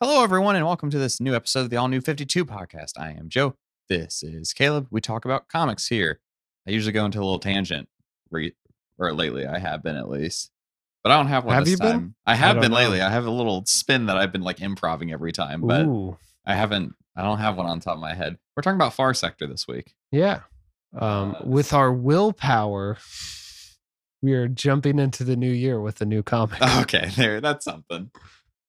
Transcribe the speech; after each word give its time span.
Hello, 0.00 0.22
everyone, 0.24 0.56
and 0.56 0.64
welcome 0.64 0.90
to 0.90 0.98
this 0.98 1.20
new 1.20 1.34
episode 1.34 1.60
of 1.60 1.70
the 1.70 1.76
All 1.76 1.88
New 1.88 2.00
52 2.00 2.44
podcast. 2.46 2.92
I 2.98 3.10
am 3.10 3.28
Joe. 3.28 3.56
This 3.88 4.22
is 4.22 4.52
Caleb. 4.52 4.86
We 4.90 5.00
talk 5.00 5.24
about 5.24 5.48
comics 5.48 5.88
here. 5.88 6.20
I 6.66 6.70
usually 6.70 6.92
go 6.92 7.04
into 7.04 7.18
a 7.18 7.20
little 7.20 7.38
tangent, 7.38 7.88
re- 8.30 8.54
or 8.98 9.12
lately 9.12 9.46
I 9.46 9.58
have 9.58 9.82
been 9.82 9.96
at 9.96 10.08
least, 10.08 10.50
but 11.02 11.12
I 11.12 11.16
don't 11.16 11.26
have 11.26 11.44
one 11.44 11.54
Have 11.54 11.64
this 11.64 11.72
you 11.72 11.78
been? 11.78 12.14
I 12.26 12.34
have 12.34 12.56
don't 12.56 12.62
been 12.62 12.70
know. 12.70 12.78
lately. 12.78 13.00
I 13.02 13.10
have 13.10 13.26
a 13.26 13.30
little 13.30 13.64
spin 13.66 14.06
that 14.06 14.16
I've 14.16 14.32
been 14.32 14.42
like 14.42 14.60
improving 14.60 15.12
every 15.12 15.32
time, 15.32 15.60
but 15.62 15.82
Ooh, 15.84 16.16
I 16.46 16.54
haven't. 16.54 16.94
I 17.16 17.22
don't 17.22 17.38
have 17.38 17.56
one 17.58 17.66
on 17.66 17.80
top 17.80 17.94
of 17.96 18.00
my 18.00 18.14
head. 18.14 18.38
We're 18.56 18.62
talking 18.62 18.76
about 18.76 18.94
Far 18.94 19.12
Sector 19.12 19.46
this 19.48 19.66
week. 19.68 19.94
yeah. 20.10 20.40
Um, 20.98 21.36
Uh, 21.38 21.42
with 21.44 21.72
our 21.72 21.92
willpower, 21.92 22.98
we 24.22 24.32
are 24.32 24.48
jumping 24.48 24.98
into 24.98 25.22
the 25.24 25.36
new 25.36 25.52
year 25.52 25.80
with 25.80 26.00
a 26.00 26.06
new 26.06 26.22
comic. 26.22 26.58
Okay, 26.80 27.10
there. 27.16 27.40
That's 27.40 27.64
something. 27.64 28.10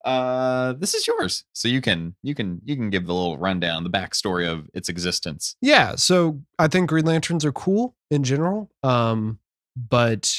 Uh, 0.04 0.74
this 0.74 0.94
is 0.94 1.06
yours, 1.08 1.46
so 1.54 1.68
you 1.68 1.82
can 1.82 2.16
you 2.24 2.34
can 2.34 2.62
you 2.66 2.76
can 2.76 2.90
give 2.90 3.06
the 3.06 3.14
little 3.14 3.38
rundown, 3.38 3.84
the 3.84 3.90
backstory 3.90 4.52
of 4.52 4.70
its 4.74 4.90
existence. 4.90 5.56
Yeah, 5.62 5.96
so 5.96 6.42
I 6.58 6.68
think 6.68 6.90
Green 6.90 7.06
Lanterns 7.06 7.46
are 7.46 7.52
cool 7.52 7.96
in 8.10 8.24
general. 8.24 8.72
Um, 8.84 9.40
but 9.76 10.34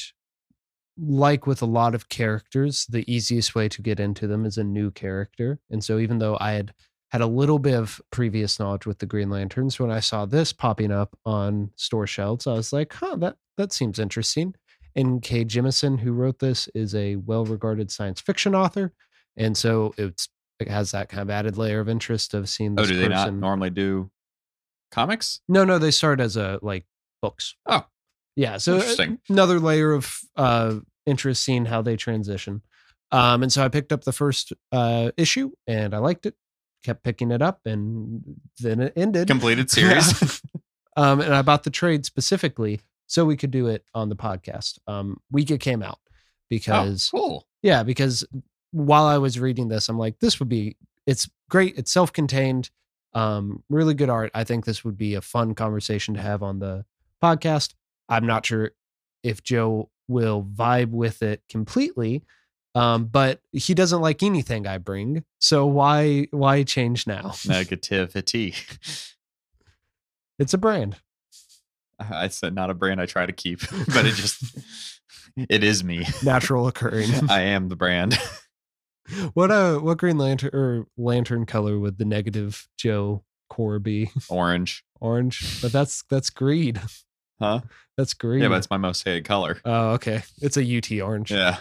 like 0.99 1.47
with 1.47 1.63
a 1.63 1.67
lot 1.67 1.95
of 1.95 2.09
characters, 2.09 2.87
the 2.87 3.11
easiest 3.13 3.55
way 3.55 3.69
to 3.69 3.83
get 3.83 4.01
into 4.01 4.27
them 4.27 4.45
is 4.45 4.59
a 4.59 4.65
new 4.65 4.91
character. 4.91 5.59
And 5.71 5.83
so 5.83 5.99
even 5.99 6.19
though 6.19 6.37
I 6.41 6.53
had 6.53 6.75
had 7.11 7.21
a 7.21 7.27
little 7.27 7.59
bit 7.59 7.75
of 7.75 8.01
previous 8.11 8.59
knowledge 8.59 8.87
with 8.87 8.99
the 8.99 9.07
Green 9.07 9.31
Lanterns, 9.31 9.79
when 9.79 9.91
I 9.91 10.01
saw 10.01 10.27
this 10.27 10.53
popping 10.53 10.91
up 10.91 11.17
on 11.25 11.71
store 11.77 12.07
shelves, 12.07 12.47
I 12.47 12.55
was 12.55 12.73
like, 12.73 12.93
huh, 12.93 13.17
that 13.17 13.37
that 13.57 13.73
seems 13.73 13.99
interesting. 13.99 14.55
And 14.95 15.23
Kay 15.23 15.45
Jemisin, 15.45 16.01
who 16.01 16.13
wrote 16.13 16.39
this, 16.39 16.69
is 16.75 16.95
a 16.95 17.17
well-regarded 17.17 17.91
science 17.91 18.21
fiction 18.21 18.55
author. 18.55 18.93
And 19.37 19.57
so 19.57 19.95
it's 19.97 20.29
it 20.61 20.69
has 20.69 20.93
that 20.93 21.09
kind 21.09 21.23
of 21.23 21.31
added 21.31 21.57
layer 21.59 21.81
of 21.81 21.89
interest 21.89 22.35
of 22.35 22.49
seeing 22.49 22.73
Oh, 22.79 22.83
this 22.83 22.91
do 22.91 22.97
they 23.01 23.09
not 23.09 23.25
person. 23.25 23.41
normally 23.41 23.71
do 23.71 24.11
comics? 24.91 25.41
No, 25.49 25.65
no, 25.65 25.79
they 25.79 25.91
start 25.91 26.21
as 26.21 26.37
a 26.37 26.59
like 26.63 26.85
books. 27.21 27.57
Oh. 27.67 27.87
yeah. 28.37 28.59
So 28.59 28.75
uh, 28.75 28.77
Interesting. 28.77 29.19
another 29.29 29.59
layer 29.61 29.93
of 29.93 30.19
uh 30.37 30.77
interest 31.07 31.43
seeing 31.43 31.65
how 31.65 31.83
they 31.83 31.97
transition. 31.97 32.63
Um, 33.11 33.43
and 33.43 33.53
so 33.53 33.65
I 33.65 33.69
picked 33.69 33.93
up 33.93 34.05
the 34.05 34.13
first 34.13 34.53
uh 34.71 35.11
issue 35.17 35.51
and 35.67 35.95
I 35.95 35.99
liked 35.99 36.27
it, 36.27 36.35
kept 36.85 37.03
picking 37.03 37.31
it 37.31 37.43
up, 37.43 37.61
and 37.65 38.23
then 38.61 38.81
it 38.81 38.93
ended. 38.97 39.29
Completed 39.29 39.71
series. 39.71 40.41
um, 40.97 41.21
and 41.21 41.35
I 41.35 41.43
bought 41.43 41.65
the 41.65 41.71
trade 41.71 42.05
specifically 42.07 42.81
so 43.07 43.25
we 43.25 43.37
could 43.37 43.51
do 43.51 43.67
it 43.67 43.85
on 43.95 44.09
the 44.09 44.17
podcast. 44.17 44.79
Um, 44.87 45.19
week 45.31 45.51
it 45.51 45.61
came 45.61 45.83
out 45.83 45.99
because 46.49 47.11
oh, 47.13 47.19
cool. 47.19 47.47
yeah, 47.63 47.83
because 47.83 48.25
while 48.73 49.05
I 49.05 49.19
was 49.19 49.39
reading 49.39 49.69
this, 49.69 49.89
I'm 49.89 49.99
like, 49.99 50.19
this 50.19 50.39
would 50.39 50.49
be 50.49 50.77
it's 51.07 51.29
great. 51.49 51.77
It's 51.77 51.93
self-contained, 51.93 52.71
um, 53.15 53.63
really 53.69 53.95
good 53.95 54.11
art. 54.11 54.31
I 54.35 54.45
think 54.45 54.65
this 54.65 54.85
would 54.85 54.97
be 54.97 55.15
a 55.15 55.21
fun 55.21 55.55
conversation 55.55 56.15
to 56.15 56.21
have 56.21 56.43
on 56.43 56.59
the 56.59 56.85
podcast. 57.23 57.75
I'm 58.09 58.27
not 58.27 58.47
sure 58.47 58.73
if 59.23 59.43
Joe 59.43 59.91
will 60.09 60.43
vibe 60.43 60.91
with 60.91 61.23
it 61.23 61.43
completely. 61.49 62.23
Um, 62.75 63.05
but 63.05 63.41
he 63.53 63.75
doesn't 63.75 64.01
like 64.01 64.23
anything 64.23 64.67
I 64.67 64.79
bring. 64.79 65.25
So 65.41 65.67
why 65.67 66.29
why 66.31 66.63
change 66.63 67.07
now? 67.07 67.23
Negativity. 67.45 68.55
It's 70.39 70.55
a 70.55 70.59
brand. 70.59 70.97
I 71.99 72.29
said 72.29 72.55
not 72.55 72.71
a 72.71 72.75
brand 72.75 73.01
I 73.01 73.07
try 73.07 73.27
to 73.27 73.33
keep, 73.33 73.61
but 73.89 74.07
it 74.07 74.15
just 74.15 74.59
it 75.37 75.63
is 75.63 75.85
me. 75.85 76.07
Natural 76.23 76.67
occurring. 76.67 77.11
I 77.29 77.43
am 77.43 77.69
the 77.69 77.77
brand. 77.77 78.19
What 79.35 79.51
uh 79.51 79.79
what 79.79 79.99
green 79.99 80.19
lantern 80.19 80.51
or 80.53 80.87
lantern 80.97 81.47
color 81.47 81.79
would 81.79 81.99
the 81.99 82.05
negative 82.05 82.69
Joe 82.79 83.25
core 83.51 83.79
be? 83.79 84.11
Orange. 84.29 84.85
Orange. 85.01 85.61
But 85.63 85.73
that's 85.73 86.05
that's 86.11 86.31
greed. 86.31 86.81
Huh? 87.41 87.61
That's 87.99 88.15
greed. 88.15 88.41
Yeah, 88.41 88.49
but 88.49 88.57
it's 88.57 88.71
my 88.71 88.79
most 88.79 89.05
hated 89.05 89.27
color. 89.27 89.61
Oh, 89.67 89.91
okay. 89.91 90.23
It's 90.41 90.57
a 90.57 90.79
UT 90.79 90.91
orange. 91.03 91.31
Yeah. 91.31 91.59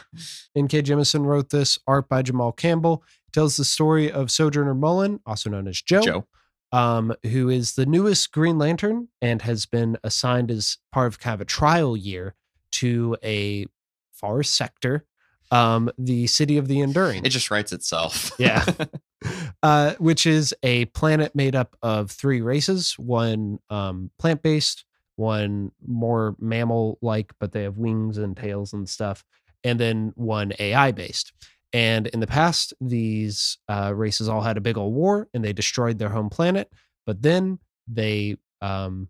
N.K. 0.56 0.84
Jemisin 0.84 1.25
wrote 1.25 1.50
this, 1.50 1.78
art 1.86 2.08
by 2.08 2.22
Jamal 2.22 2.53
Campbell. 2.53 3.03
tells 3.34 3.58
the 3.58 3.66
story 3.66 4.09
of 4.09 4.31
Sojourner 4.31 4.74
Mullein, 4.74 5.20
also 5.25 5.50
known 5.50 5.68
as 5.68 5.81
Joe, 5.81 6.02
Joe. 6.02 6.28
Um, 6.72 7.14
who 7.24 7.50
is 7.50 7.74
the 7.74 7.86
newest 7.86 8.31
Green 8.31 8.58
Lantern 8.58 9.09
and 9.22 9.42
has 9.42 9.66
been 9.66 9.98
assigned 10.06 10.52
as 10.52 10.78
part 10.94 11.08
of 11.08 11.20
kind 11.20 11.34
of 11.34 11.42
a 11.42 11.46
trial 11.46 11.98
year 11.98 12.36
to 12.74 13.18
a 13.22 13.66
far 14.14 14.44
sector, 14.44 15.06
um, 15.51 15.91
the 15.97 16.28
city 16.28 16.57
of 16.57 16.67
the 16.67 16.79
Enduring. 16.79 17.25
It 17.25 17.29
just 17.29 17.51
writes 17.51 17.72
itself. 17.72 18.31
Yeah. 18.39 18.66
uh, 19.63 19.94
which 20.00 20.25
is 20.25 20.56
a 20.63 20.85
planet 20.85 21.35
made 21.35 21.56
up 21.56 21.75
of 21.81 22.09
three 22.09 22.41
races 22.41 22.97
one 22.97 23.59
um, 23.69 24.09
plant 24.17 24.41
based, 24.41 24.85
one 25.17 25.72
more 25.85 26.35
mammal 26.39 26.97
like, 27.01 27.34
but 27.39 27.51
they 27.51 27.63
have 27.63 27.78
wings 27.78 28.17
and 28.17 28.35
tails 28.35 28.73
and 28.73 28.88
stuff, 28.88 29.23
and 29.63 29.79
then 29.79 30.13
one 30.16 30.53
AI 30.57 30.91
based. 30.91 31.34
And 31.73 32.07
in 32.07 32.19
the 32.19 32.28
past, 32.28 32.73
these 32.81 33.57
uh, 33.69 33.94
races 33.95 34.28
all 34.28 34.41
had 34.41 34.57
a 34.57 34.62
big 34.62 34.78
old 34.78 34.94
war 34.94 35.29
and 35.33 35.44
they 35.44 35.53
destroyed 35.53 36.00
their 36.00 36.09
home 36.09 36.29
planet. 36.29 36.69
But 37.06 37.22
then 37.22 37.59
they 37.88 38.38
um, 38.62 39.07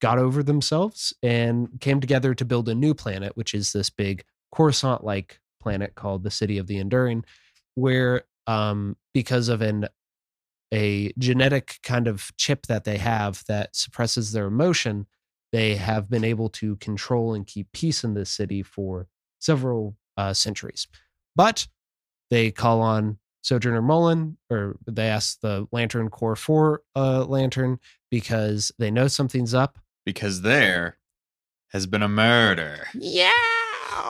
got 0.00 0.18
over 0.18 0.42
themselves 0.42 1.14
and 1.22 1.80
came 1.80 2.00
together 2.00 2.34
to 2.34 2.44
build 2.44 2.68
a 2.68 2.74
new 2.74 2.94
planet, 2.94 3.34
which 3.34 3.54
is 3.54 3.72
this 3.72 3.88
big 3.88 4.24
Coruscant 4.52 5.04
like 5.04 5.39
planet 5.60 5.94
called 5.94 6.22
the 6.24 6.30
City 6.30 6.58
of 6.58 6.66
the 6.66 6.78
Enduring, 6.78 7.24
where 7.74 8.22
um, 8.46 8.96
because 9.14 9.48
of 9.48 9.62
an 9.62 9.88
a 10.72 11.12
genetic 11.18 11.78
kind 11.82 12.06
of 12.06 12.30
chip 12.36 12.66
that 12.66 12.84
they 12.84 12.96
have 12.98 13.42
that 13.48 13.74
suppresses 13.74 14.32
their 14.32 14.46
emotion, 14.46 15.06
they 15.52 15.74
have 15.74 16.08
been 16.08 16.24
able 16.24 16.48
to 16.48 16.76
control 16.76 17.34
and 17.34 17.46
keep 17.46 17.66
peace 17.72 18.04
in 18.04 18.14
this 18.14 18.30
city 18.30 18.62
for 18.62 19.08
several 19.40 19.96
uh, 20.16 20.32
centuries. 20.32 20.86
But 21.34 21.66
they 22.30 22.52
call 22.52 22.80
on 22.82 23.18
Sojourner 23.42 23.82
Mullein, 23.82 24.36
or 24.48 24.76
they 24.86 25.08
ask 25.08 25.40
the 25.40 25.66
Lantern 25.72 26.08
Corps 26.08 26.36
for 26.36 26.82
a 26.94 27.24
lantern 27.24 27.80
because 28.10 28.70
they 28.78 28.90
know 28.90 29.08
something's 29.08 29.54
up. 29.54 29.78
because 30.04 30.42
there 30.42 30.98
has 31.72 31.86
been 31.86 32.02
a 32.02 32.08
murder. 32.08 32.86
Yeah, 32.94 33.30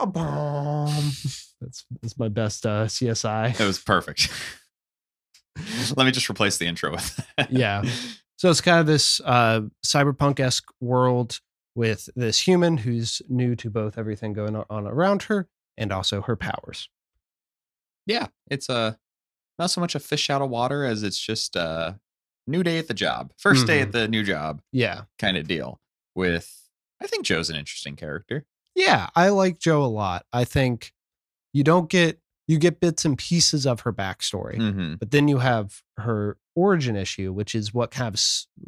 bomb. 0.05 0.87
That's 1.61 1.85
that's 2.01 2.17
my 2.17 2.27
best 2.27 2.65
uh, 2.65 2.85
CSI. 2.85 3.59
It 3.59 3.63
was 3.63 3.77
perfect. 3.77 4.29
Let 5.95 6.05
me 6.05 6.11
just 6.11 6.27
replace 6.29 6.57
the 6.57 6.65
intro 6.65 6.91
with 6.91 7.23
that. 7.37 7.51
Yeah. 7.51 7.83
So 8.37 8.49
it's 8.49 8.59
kind 8.59 8.79
of 8.79 8.87
this 8.87 9.21
uh, 9.23 9.61
cyberpunk 9.85 10.39
esque 10.39 10.63
world 10.79 11.41
with 11.75 12.09
this 12.15 12.39
human 12.41 12.77
who's 12.77 13.21
new 13.29 13.55
to 13.57 13.69
both 13.69 13.99
everything 13.99 14.33
going 14.33 14.55
on 14.55 14.87
around 14.87 15.21
her 15.23 15.47
and 15.77 15.91
also 15.91 16.23
her 16.23 16.35
powers. 16.35 16.89
yeah, 18.07 18.29
it's 18.49 18.67
a 18.67 18.97
not 19.59 19.69
so 19.69 19.79
much 19.79 19.93
a 19.93 19.99
fish 19.99 20.31
out 20.31 20.41
of 20.41 20.49
water 20.49 20.83
as 20.85 21.03
it's 21.03 21.19
just 21.19 21.55
a 21.55 21.99
new 22.47 22.63
day 22.63 22.79
at 22.79 22.87
the 22.87 22.95
job, 22.95 23.31
1st 23.39 23.67
day 23.67 23.73
Mm-hmm. 23.81 23.83
at 23.83 23.91
the 23.91 24.07
new 24.07 24.23
job 24.23 24.63
Yeah. 24.71 25.01
kind 25.19 25.37
of 25.37 25.47
deal. 25.47 25.79
With 26.15 26.51
I 26.99 27.05
think 27.05 27.23
Joe's 27.23 27.51
an 27.51 27.57
interesting 27.57 27.95
character. 27.95 28.45
Yeah. 28.75 29.09
I 29.15 29.29
like 29.29 29.59
Joe 29.59 29.83
a 29.83 29.87
lot. 29.87 30.25
I 30.33 30.43
think 30.45 30.93
you 31.53 31.63
don't 31.63 31.89
get, 31.89 32.19
you 32.47 32.57
get 32.57 32.79
bits 32.79 33.05
and 33.05 33.17
pieces 33.17 33.65
of 33.65 33.81
her 33.81 33.93
backstory, 33.93 34.57
Mm-hmm. 34.57 34.95
but 34.95 35.11
then 35.11 35.27
you 35.27 35.39
have 35.39 35.81
her 35.97 36.37
origin 36.55 36.95
issue, 36.95 37.31
which 37.31 37.55
is 37.55 37.73
what 37.73 37.91
kind 37.91 38.13
of 38.13 38.21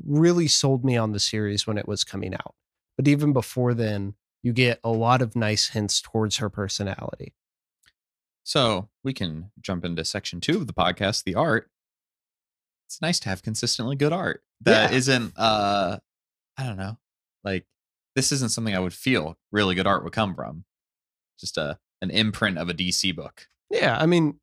really 0.06 0.48
sold 0.48 0.86
me 0.86 0.96
on 0.98 1.12
the 1.12 1.20
series 1.20 1.66
when 1.68 1.78
it 1.78 1.88
was 1.88 2.04
coming 2.04 2.34
out. 2.34 2.56
But 2.98 3.08
even 3.08 3.34
before 3.34 3.74
then, 3.74 4.14
you 4.42 4.54
get 4.54 4.80
a 4.84 4.90
lot 4.92 5.22
of 5.22 5.36
nice 5.36 5.70
hints 5.70 6.02
towards 6.02 6.38
her 6.38 6.50
personality. 6.50 7.34
So 8.44 8.90
we 9.04 9.14
can 9.14 9.52
jump 9.62 9.86
into 9.86 10.04
section 10.06 10.42
two 10.42 10.58
of 10.58 10.68
the 10.68 10.74
podcast, 10.74 11.24
the 11.24 11.36
art. 11.36 11.70
It's 12.88 13.02
nice 13.02 13.20
to 13.22 13.30
have 13.30 13.42
consistently 13.42 13.96
good 13.96 14.14
art 14.14 14.44
that 14.62 14.92
Yeah. 14.92 15.18
not 15.18 15.32
uh 15.38 16.00
I 16.58 16.64
don't 16.66 16.78
know, 16.78 16.98
like 17.44 17.66
this 18.16 18.32
isn't 18.32 18.52
something 18.52 18.76
I 18.76 18.80
would 18.80 18.94
feel 18.94 19.38
really 19.52 19.76
good 19.76 19.88
art 19.88 20.04
would 20.04 20.14
come 20.14 20.36
from. 20.36 20.66
Just 21.40 21.58
a 21.58 21.80
an 22.02 22.10
imprint 22.12 22.58
of 22.58 22.70
a 22.70 22.74
DC 22.74 23.16
book. 23.16 23.48
Yeah, 23.70 23.98
I 23.98 24.06
mean, 24.06 24.40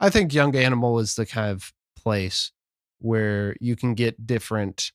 I 0.00 0.10
think 0.10 0.34
Young 0.34 0.56
Animal 0.56 0.98
is 0.98 1.14
the 1.14 1.26
kind 1.26 1.50
of 1.50 1.72
place 1.96 2.52
where 2.98 3.54
you 3.60 3.76
can 3.76 3.94
get 3.94 4.26
different 4.26 4.92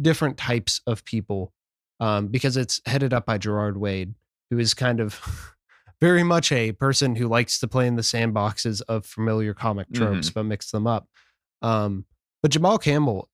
different 0.00 0.36
types 0.36 0.80
of 0.86 1.04
people 1.04 1.52
um, 2.00 2.28
because 2.28 2.56
it's 2.56 2.80
headed 2.86 3.12
up 3.12 3.26
by 3.26 3.38
Gerard 3.38 3.76
Way, 3.76 4.06
who 4.50 4.58
is 4.58 4.74
kind 4.74 5.00
of 5.00 5.54
very 6.00 6.22
much 6.22 6.52
a 6.52 6.72
person 6.72 7.16
who 7.16 7.28
likes 7.28 7.58
to 7.60 7.68
play 7.68 7.86
in 7.86 7.96
the 7.96 8.02
sandboxes 8.02 8.82
of 8.88 9.04
familiar 9.06 9.54
comic 9.54 9.88
tropes, 9.92 10.30
but 10.30 10.44
mix 10.44 10.70
them 10.70 10.86
up. 10.86 11.08
Um, 11.62 12.04
but 12.42 12.52
Jamal 12.52 12.78
Campbell, 12.78 13.28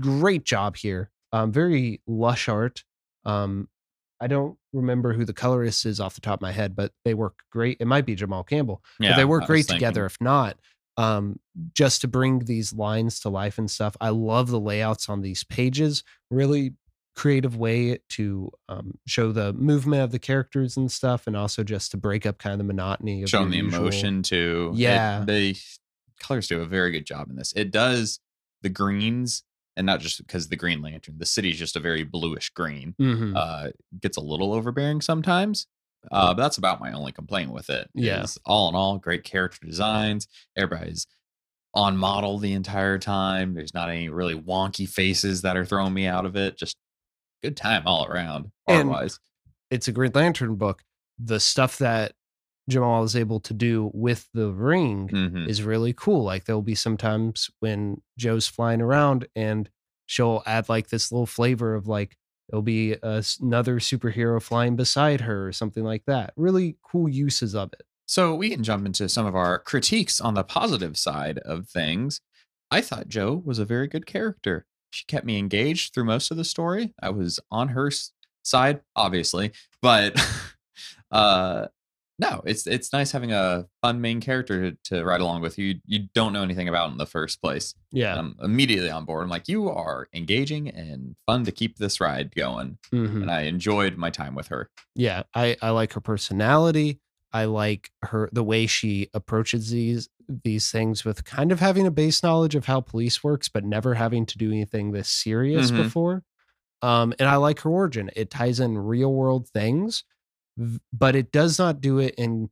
great 0.00 0.44
job 0.44 0.76
here. 0.76 1.10
Um, 1.34 1.50
very 1.52 2.00
lush 2.06 2.48
art. 2.48 2.84
Um, 3.24 3.68
I 4.20 4.26
don't 4.28 4.56
remember 4.72 5.12
who 5.12 5.24
the 5.24 5.32
colorist 5.32 5.84
is 5.84 5.98
off 6.00 6.14
the 6.14 6.20
top 6.20 6.38
of 6.38 6.42
my 6.42 6.52
head, 6.52 6.76
but 6.76 6.92
they 7.04 7.14
work 7.14 7.40
great. 7.50 7.78
It 7.80 7.86
might 7.86 8.06
be 8.06 8.14
Jamal 8.14 8.44
Campbell, 8.44 8.82
but 9.00 9.16
they 9.16 9.24
work 9.24 9.46
great 9.46 9.66
thinking. 9.66 9.78
together. 9.80 10.06
If 10.06 10.16
not, 10.20 10.56
um, 10.96 11.40
just 11.74 12.00
to 12.02 12.08
bring 12.08 12.40
these 12.40 12.72
lines 12.72 13.18
to 13.20 13.28
life 13.28 13.58
and 13.58 13.68
stuff. 13.70 13.96
I 14.00 14.10
love 14.10 14.48
the 14.48 14.60
layouts 14.60 15.08
on 15.08 15.22
these 15.22 15.42
pages. 15.44 16.04
Really 16.30 16.74
creative 17.16 17.56
way 17.56 17.98
to 18.10 18.50
um, 18.68 18.98
show 19.06 19.30
the 19.32 19.52
movement 19.54 20.02
of 20.02 20.10
the 20.12 20.18
characters 20.20 20.76
and 20.76 20.90
stuff, 20.90 21.26
and 21.26 21.36
also 21.36 21.64
just 21.64 21.90
to 21.90 21.96
break 21.96 22.24
up 22.26 22.38
kind 22.38 22.52
of 22.52 22.58
the 22.58 22.64
monotony 22.64 23.22
of 23.24 23.28
Showing 23.30 23.50
the 23.50 23.56
usual- 23.58 23.80
emotion 23.82 24.22
too. 24.22 24.70
It- 24.74 24.78
Yeah. 24.78 25.24
the 25.26 25.56
colors 26.20 26.46
do 26.46 26.60
a 26.60 26.66
very 26.66 26.92
good 26.92 27.06
job 27.06 27.28
in 27.28 27.36
this. 27.36 27.52
It 27.54 27.70
does 27.72 28.20
the 28.62 28.68
greens, 28.70 29.42
and 29.76 29.86
not 29.86 30.00
just 30.00 30.18
because 30.18 30.48
the 30.48 30.56
Green 30.56 30.80
Lantern. 30.82 31.16
The 31.18 31.26
city 31.26 31.50
is 31.50 31.58
just 31.58 31.76
a 31.76 31.80
very 31.80 32.04
bluish 32.04 32.50
green. 32.50 32.94
Mhm. 33.00 33.34
Uh, 33.36 33.70
gets 34.00 34.16
a 34.16 34.20
little 34.20 34.52
overbearing 34.52 35.00
sometimes. 35.00 35.66
Uh, 36.12 36.34
but 36.34 36.42
that's 36.42 36.58
about 36.58 36.80
my 36.80 36.92
only 36.92 37.12
complaint 37.12 37.50
with 37.50 37.70
it. 37.70 37.88
Yeah. 37.94 38.26
all 38.44 38.68
in 38.68 38.74
all, 38.74 38.98
great 38.98 39.24
character 39.24 39.66
designs. 39.66 40.28
Everybody's 40.56 41.06
on 41.74 41.96
model 41.96 42.38
the 42.38 42.52
entire 42.52 42.98
time. 42.98 43.54
There's 43.54 43.72
not 43.74 43.88
any 43.90 44.08
really 44.10 44.34
wonky 44.34 44.88
faces 44.88 45.42
that 45.42 45.56
are 45.56 45.64
throwing 45.64 45.94
me 45.94 46.06
out 46.06 46.26
of 46.26 46.36
it. 46.36 46.56
Just 46.58 46.76
good 47.42 47.56
time 47.56 47.82
all 47.86 48.04
around, 48.06 48.52
art 48.68 48.80
And- 48.80 48.90
wise. 48.90 49.18
it's 49.70 49.88
a 49.88 49.92
Green 49.92 50.12
Lantern 50.14 50.56
book. 50.56 50.82
The 51.18 51.40
stuff 51.40 51.78
that 51.78 52.12
Jamal 52.68 53.02
is 53.04 53.16
able 53.16 53.40
to 53.40 53.54
do 53.54 53.90
with 53.92 54.28
the 54.32 54.50
ring 54.52 55.08
hmm 55.08 55.48
is 55.48 55.62
really 55.62 55.92
cool. 55.92 56.24
Like 56.24 56.44
there'll 56.44 56.62
be 56.62 56.74
sometimes 56.74 57.50
when 57.60 58.00
Joe's 58.18 58.46
flying 58.46 58.80
around 58.80 59.26
and 59.36 59.68
she'll 60.06 60.42
add 60.46 60.68
like 60.68 60.88
this 60.88 61.12
little 61.12 61.26
flavor 61.26 61.74
of 61.74 61.86
like 61.86 62.16
there'll 62.48 62.62
be 62.62 62.92
a 63.02 63.24
another 63.40 63.78
superhero 63.78 64.40
flying 64.42 64.76
beside 64.76 65.22
her 65.22 65.46
or 65.48 65.52
something 65.52 65.84
like 65.84 66.04
that. 66.06 66.32
Really 66.36 66.76
cool 66.82 67.08
uses 67.08 67.54
of 67.54 67.72
it. 67.72 67.82
So 68.06 68.34
we 68.34 68.50
can 68.50 68.62
jump 68.62 68.84
into 68.86 69.08
some 69.08 69.26
of 69.26 69.34
our 69.34 69.58
critiques 69.58 70.20
on 70.20 70.34
the 70.34 70.44
positive 70.44 70.96
side 70.96 71.38
of 71.38 71.68
things. 71.68 72.20
I 72.70 72.80
thought 72.80 73.08
Joe 73.08 73.42
was 73.44 73.58
a 73.58 73.64
very 73.64 73.86
good 73.88 74.06
character. 74.06 74.66
She 74.90 75.04
kept 75.06 75.26
me 75.26 75.38
engaged 75.38 75.92
through 75.94 76.04
most 76.04 76.30
of 76.30 76.36
the 76.36 76.44
story. 76.44 76.94
I 77.02 77.10
was 77.10 77.40
on 77.50 77.68
her 77.68 77.90
side, 78.42 78.80
obviously, 78.94 79.52
but 79.82 80.20
uh 81.10 81.66
no, 82.18 82.42
it's 82.46 82.66
it's 82.66 82.92
nice 82.92 83.10
having 83.12 83.32
a 83.32 83.66
fun 83.82 84.00
main 84.00 84.20
character 84.20 84.70
to, 84.70 84.76
to 84.84 85.04
ride 85.04 85.20
along 85.20 85.42
with 85.42 85.58
you. 85.58 85.80
You 85.86 86.06
don't 86.14 86.32
know 86.32 86.42
anything 86.42 86.68
about 86.68 86.90
in 86.92 86.96
the 86.98 87.06
first 87.06 87.42
place. 87.42 87.74
Yeah. 87.90 88.16
I'm 88.16 88.36
immediately 88.42 88.88
on 88.90 89.04
board. 89.04 89.24
I'm 89.24 89.28
like, 89.30 89.48
you 89.48 89.68
are 89.68 90.08
engaging 90.14 90.68
and 90.68 91.16
fun 91.26 91.44
to 91.44 91.50
keep 91.52 91.78
this 91.78 92.00
ride 92.00 92.34
going. 92.34 92.78
Mhm. 92.92 93.22
And 93.22 93.30
I 93.30 93.42
enjoyed 93.42 93.96
my 93.96 94.10
time 94.10 94.34
with 94.34 94.48
her. 94.48 94.70
yeah 94.94 95.22
i 95.34 95.56
i 95.60 95.70
like 95.70 95.92
her 95.94 96.00
personality 96.00 97.00
i 97.32 97.44
like 97.46 97.90
her 98.02 98.28
the 98.32 98.44
way 98.44 98.66
she 98.66 99.08
approaches 99.12 99.70
these 99.70 100.08
these 100.44 100.70
things 100.70 101.04
with 101.04 101.24
kind 101.24 101.50
of 101.50 101.58
having 101.60 101.84
a 101.86 101.90
base 101.90 102.22
knowledge 102.22 102.54
of 102.54 102.66
how 102.66 102.80
police 102.80 103.24
works 103.24 103.48
but 103.48 103.64
never 103.64 103.94
having 103.94 104.24
to 104.24 104.38
do 104.38 104.50
anything 104.52 104.92
this 104.92 105.08
serious 105.08 105.70
Mhm. 105.72 105.82
before 105.82 106.22
um 106.80 107.12
and 107.18 107.28
i 107.28 107.34
like 107.36 107.60
her 107.60 107.70
origin 107.70 108.08
it 108.14 108.30
ties 108.30 108.60
in 108.60 108.78
real 108.78 109.12
world 109.12 109.48
things 109.48 110.04
but 110.92 111.16
it 111.16 111.32
does 111.32 111.58
not 111.58 111.80
do 111.80 111.98
it 111.98 112.14
in 112.16 112.48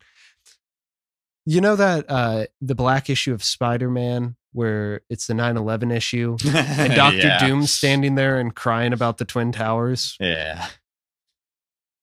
you 1.46 1.60
know 1.60 1.76
that 1.76 2.04
uh 2.08 2.46
the 2.60 2.74
black 2.74 3.08
issue 3.10 3.32
of 3.32 3.42
spider-man 3.42 4.36
where 4.52 5.00
it's 5.08 5.26
the 5.26 5.34
9-11 5.34 5.94
issue 5.94 6.36
and 6.54 6.94
dr 6.94 7.16
Yeah. 7.16 7.38
doom 7.38 7.64
standing 7.66 8.14
there 8.16 8.38
and 8.38 8.54
crying 8.54 8.92
about 8.92 9.18
the 9.18 9.24
twin 9.24 9.52
towers 9.52 10.16
Yeah. 10.20 10.66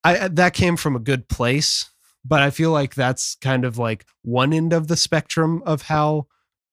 I 0.04 0.18
I- 0.19 0.28
that 0.30 0.54
came 0.54 0.78
from 0.78 0.96
a 0.96 1.00
good 1.00 1.28
place, 1.28 1.90
but 2.25 2.42
I 2.42 2.50
feel 2.52 2.72
like 2.72 2.95
that's 2.95 3.36
kind 3.42 3.66
of 3.66 3.78
like 3.78 4.06
one 4.22 4.54
end 4.54 4.72
of 4.74 4.88
the 4.88 4.95
spectrum 4.98 5.62
of 5.66 5.84
how 5.84 6.28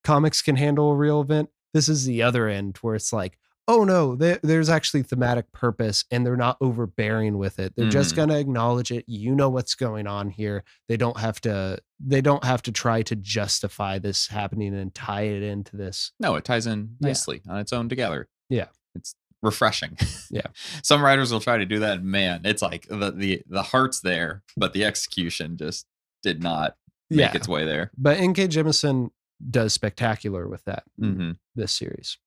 comics 0.05 0.43
can 0.43 0.55
handle 0.57 0.93
a 0.93 0.97
real 0.97 1.21
event. 1.21 1.51
This 1.75 1.89
is 1.89 2.05
the 2.05 2.23
other 2.23 2.47
end 2.49 2.79
where 2.83 2.95
it's 2.95 3.13
like, 3.13 3.37
oh 3.69 3.85
no, 3.85 4.15
there, 4.15 4.39
there's 4.43 4.69
actually 4.69 5.03
thematic 5.03 5.51
purpose 5.53 6.05
and 6.11 6.25
they're 6.25 6.37
not 6.37 6.57
overbearing 6.61 7.37
with 7.39 7.59
it. 7.59 7.75
They're 7.77 7.89
just 7.91 8.13
Mhm. 8.13 8.17
going 8.17 8.29
to 8.29 8.39
acknowledge 8.39 8.91
it. 8.93 9.05
You 9.09 9.35
know 9.35 9.49
what's 9.51 9.75
going 9.75 10.07
on 10.07 10.31
here. 10.31 10.63
They 10.89 10.97
don't 10.97 11.19
have 11.19 11.41
to 11.43 11.79
they 11.99 12.21
don't 12.21 12.45
have 12.45 12.61
to 12.63 12.73
try 12.73 13.03
to 13.03 13.17
justify 13.17 13.99
this 13.99 14.29
happening 14.29 14.75
and 14.75 14.95
tie 14.95 15.23
it 15.23 15.43
into 15.43 15.77
this. 15.77 16.13
No, 16.21 16.35
it 16.37 16.45
ties 16.45 16.67
in 16.67 16.97
Yeah. 17.01 17.09
nicely 17.09 17.43
on 17.49 17.59
its 17.59 17.73
own 17.73 17.89
together. 17.89 18.29
Yeah. 18.51 18.69
It's 18.95 19.15
refreshing. 19.43 19.97
Yeah. 20.31 20.47
Some 20.83 21.03
writers 21.03 21.33
will 21.33 21.41
try 21.41 21.59
to 21.59 21.67
do 21.67 21.79
that. 21.81 22.03
Man, 22.05 22.43
it's 22.45 22.63
like 22.63 22.87
the 22.89 23.11
the 23.11 23.43
the 23.49 23.63
heart's 23.63 24.01
there, 24.01 24.43
but 24.57 24.73
the 24.75 24.85
execution 24.85 25.57
just 25.57 25.87
did 26.23 26.43
not 26.43 26.77
make 27.11 27.21
Yeah. 27.21 27.37
its 27.37 27.49
way 27.49 27.65
there. 27.65 27.91
But 27.97 28.19
N.K. 28.19 28.49
Jemisin 28.49 29.11
does 29.51 29.73
spectacular 29.73 30.49
with 30.49 30.65
that. 30.65 30.85
hmm 30.99 31.33
this 31.55 31.73
series. 31.73 32.19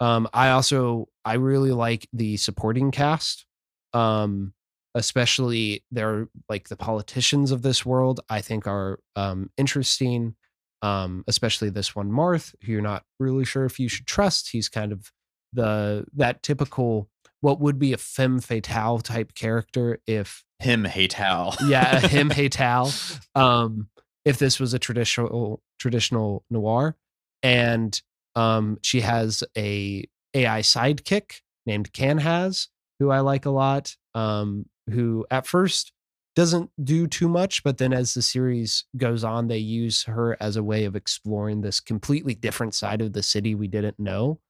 Um, 0.00 0.28
I 0.32 0.50
also 0.50 1.08
I 1.24 1.34
really 1.34 1.72
like 1.72 2.08
the 2.12 2.36
supporting 2.36 2.90
cast. 2.90 3.44
Um, 3.92 4.54
especially 4.94 5.84
they're 5.92 6.28
like 6.48 6.68
the 6.68 6.76
politicians 6.76 7.52
of 7.52 7.62
this 7.62 7.86
world, 7.86 8.20
I 8.28 8.40
think 8.40 8.66
are 8.66 8.98
um 9.16 9.50
interesting. 9.56 10.34
Um, 10.82 11.24
especially 11.28 11.68
this 11.68 11.94
one, 11.94 12.10
Marth, 12.10 12.54
who 12.64 12.72
you're 12.72 12.80
not 12.80 13.04
really 13.18 13.44
sure 13.44 13.66
if 13.66 13.78
you 13.78 13.86
should 13.88 14.06
trust. 14.06 14.50
He's 14.52 14.70
kind 14.70 14.92
of 14.92 15.12
the 15.52 16.06
that 16.14 16.42
typical 16.42 17.10
what 17.42 17.60
would 17.60 17.78
be 17.78 17.92
a 17.92 17.98
femme 17.98 18.40
fatale 18.40 18.98
type 18.98 19.34
character 19.34 19.98
if 20.06 20.44
Him 20.58 20.84
hate 20.84 21.14
Hal. 21.14 21.56
yeah, 21.66 22.00
him 22.06 22.30
fatale. 22.30 22.90
Um, 23.34 23.88
if 24.24 24.38
this 24.38 24.58
was 24.60 24.74
a 24.74 24.78
traditional 24.78 25.62
traditional 25.78 26.44
noir, 26.50 26.96
and 27.42 28.00
um, 28.36 28.78
she 28.82 29.00
has 29.00 29.42
a 29.56 30.04
AI 30.34 30.60
sidekick 30.60 31.40
named 31.66 31.92
Canhaz, 31.92 32.68
who 32.98 33.10
I 33.10 33.20
like 33.20 33.46
a 33.46 33.50
lot. 33.50 33.96
Um, 34.14 34.66
who 34.90 35.24
at 35.30 35.46
first 35.46 35.92
doesn't 36.34 36.70
do 36.82 37.06
too 37.06 37.28
much, 37.28 37.62
but 37.62 37.78
then 37.78 37.92
as 37.92 38.14
the 38.14 38.22
series 38.22 38.84
goes 38.96 39.22
on, 39.22 39.46
they 39.48 39.58
use 39.58 40.04
her 40.04 40.36
as 40.40 40.56
a 40.56 40.62
way 40.62 40.84
of 40.84 40.96
exploring 40.96 41.60
this 41.60 41.80
completely 41.80 42.34
different 42.34 42.74
side 42.74 43.00
of 43.00 43.12
the 43.12 43.22
city 43.22 43.54
we 43.54 43.68
didn't 43.68 43.98
know. 44.00 44.40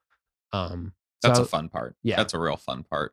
Um, 0.53 0.93
That's 1.23 1.38
a 1.38 1.44
fun 1.44 1.69
part. 1.69 1.97
yeah. 2.03 2.17
That's 2.17 2.33
a 2.35 2.38
real 2.38 2.56
fun 2.56 2.85
part. 2.85 3.12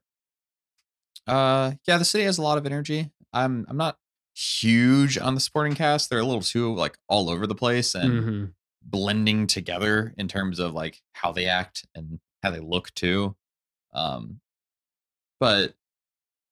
Uh 1.25 1.73
yeah, 1.85 1.97
the 1.97 2.05
city 2.05 2.23
has 2.23 2.37
a 2.37 2.41
lot 2.41 2.57
of 2.57 2.65
energy. 2.65 3.11
I'm 3.33 3.65
I'm 3.69 3.77
not 3.77 3.97
huge 4.33 5.17
on 5.17 5.35
the 5.35 5.41
supporting 5.41 5.75
cast. 5.75 6.09
They're 6.09 6.19
a 6.19 6.23
little 6.25 6.41
too 6.41 6.73
like 6.73 6.97
all 7.09 7.29
over 7.29 7.45
the 7.45 7.55
place 7.55 7.95
and 7.95 8.11
mhm. 8.23 8.53
Blending 8.89 9.45
together 9.47 10.13
in 10.17 10.27
terms 10.27 10.59
of 10.59 10.73
like 10.73 11.01
how 11.13 11.31
they 11.31 11.45
act 11.45 11.85
and 11.94 12.19
how 12.41 12.49
they 12.51 12.59
look 12.59 12.94
too. 12.94 13.35
Um, 13.94 14.39
but 15.39 15.73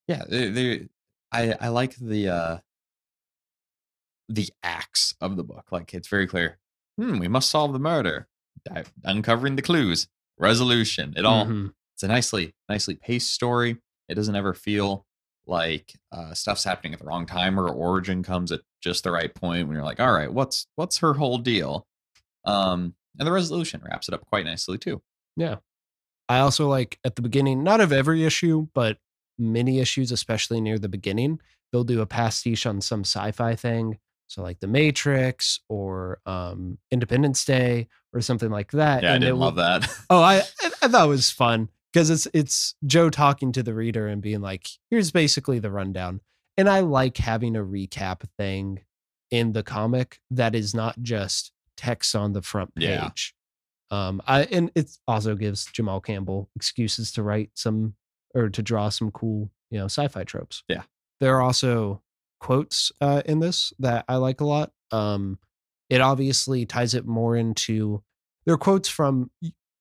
yeah, 0.08 0.24
they, 0.28 0.50
they 0.50 0.90
I 1.32 1.56
I 1.60 1.68
like 1.70 1.96
the 1.96 2.30
uh 2.30 2.58
the 4.30 4.50
acts 4.64 5.16
of 5.22 5.36
the 5.38 5.44
book. 5.44 5.72
Like 5.72 5.94
it's 5.94 6.08
very 6.08 6.28
clear. 6.28 6.58
Hmm, 6.98 7.20
we 7.20 7.28
must 7.28 7.50
solve 7.50 7.74
the 7.74 7.80
murder. 7.80 8.28
Uncovering 9.04 9.56
the 9.56 9.62
clues, 9.62 10.08
resolution. 10.38 11.14
It 11.18 11.26
all 11.26 11.46
Mhm. 11.46 11.74
it's 11.94 12.04
a 12.04 12.08
nicely 12.08 12.54
nicely 12.68 12.96
paced 12.96 13.32
story. 13.32 13.78
It 14.08 14.16
doesn't 14.16 14.36
ever 14.36 14.54
feel 14.54 15.06
like 15.48 15.94
uh, 16.12 16.34
stuff's 16.34 16.64
happening 16.64 16.94
at 16.94 17.00
the 17.00 17.06
wrong 17.06 17.26
time 17.28 17.60
or 17.60 17.70
origin 17.70 18.24
comes 18.24 18.52
at 18.52 18.62
just 18.82 19.04
the 19.04 19.12
right 19.12 19.34
point 19.34 19.68
when 19.68 19.76
you're 19.76 19.86
like, 19.86 20.00
all 20.00 20.12
right, 20.14 20.32
what's 20.34 20.66
what's 20.76 20.98
her 21.00 21.14
whole 21.14 21.38
deal? 21.38 21.86
Um, 22.46 22.94
and 23.18 23.28
the 23.28 23.32
resolution 23.32 23.82
wraps 23.84 24.08
it 24.08 24.14
up 24.14 24.26
quite 24.28 24.46
nicely 24.46 24.78
too. 24.78 25.02
Yeah. 25.36 25.56
I 26.28 26.40
also 26.40 26.68
like 26.68 27.00
at 27.06 27.16
the 27.16 27.22
beginning, 27.22 27.64
not 27.64 27.82
of 27.82 27.92
every 27.92 28.26
issue, 28.26 28.68
but 28.74 28.98
many 29.38 29.80
issues, 29.80 30.12
especially 30.12 30.60
near 30.62 30.80
the 30.80 30.90
beginning, 30.90 31.40
they'll 31.72 31.84
do 31.84 32.02
a 32.02 32.06
pastiche 32.06 32.66
on 32.66 32.82
some 32.82 33.02
sci-fi 33.02 33.56
thing. 33.56 34.00
So 34.28 34.42
like 34.42 34.60
The 34.60 34.68
Matrix 34.68 35.60
or 35.70 36.20
um, 36.26 36.80
Independence 36.92 37.46
Day 37.46 37.88
or 38.12 38.22
something 38.22 38.50
like 38.50 38.72
that. 38.72 39.04
Yeah, 39.04 39.12
I 39.12 39.16
and 39.16 39.24
it 39.24 39.28
didn't 39.28 39.40
will- 39.40 39.46
love 39.46 39.56
that. 39.58 39.88
Oh, 40.10 40.22
I 40.22 40.38
I 40.62 40.72
I 40.82 40.88
thought 40.88 41.06
it 41.06 41.10
was 41.10 41.30
fun 41.30 41.70
because 41.94 42.10
it's 42.10 42.28
it's 42.34 42.74
Joe 42.86 43.10
talking 43.12 43.52
to 43.52 43.62
the 43.64 43.74
reader 43.76 44.08
and 44.08 44.22
being 44.24 44.42
like, 44.42 44.68
"Here's 44.90 45.12
basically 45.12 45.60
the 45.60 45.70
rundown." 45.72 46.22
And 46.58 46.68
I 46.70 46.80
like 46.80 47.18
having 47.18 47.56
a 47.56 47.64
recap 47.64 48.22
thing 48.38 48.80
in 49.30 49.52
the 49.52 49.62
comic 49.64 50.20
that 50.32 50.56
is 50.56 50.74
not 50.74 51.02
just 51.04 51.52
text 51.78 52.16
on 52.16 52.34
the 52.34 52.42
front 52.42 52.72
Yeah. 52.76 53.08
page. 53.10 53.36
Um, 53.92 54.22
I 54.26 54.44
and 54.46 54.72
it 54.76 54.92
also 55.08 55.36
gives 55.36 55.66
Jamal 55.72 56.02
Campbell 56.02 56.50
excuses 56.56 57.12
to 57.14 57.24
write 57.24 57.52
some 57.54 57.96
or 58.34 58.50
to 58.50 58.62
draw 58.62 58.90
some 58.90 59.12
cool, 59.12 59.52
you 59.70 59.78
know, 59.80 59.86
sci-fi 59.86 60.24
tropes. 60.24 60.64
Yeah. 60.68 60.84
There 61.20 61.36
are 61.36 61.42
also 61.42 62.02
quotes 62.40 62.92
uh, 63.00 63.22
in 63.26 63.40
this 63.40 63.74
that 63.80 64.06
I 64.10 64.16
like 64.18 64.42
a 64.42 64.46
lot. 64.46 64.72
Um, 64.92 65.40
it 65.90 66.02
obviously 66.02 66.66
ties 66.66 66.94
it 66.96 67.06
more 67.06 67.36
into 67.36 68.04
there 68.46 68.56
are 68.56 68.60
quotes 68.60 68.90
from 68.90 69.30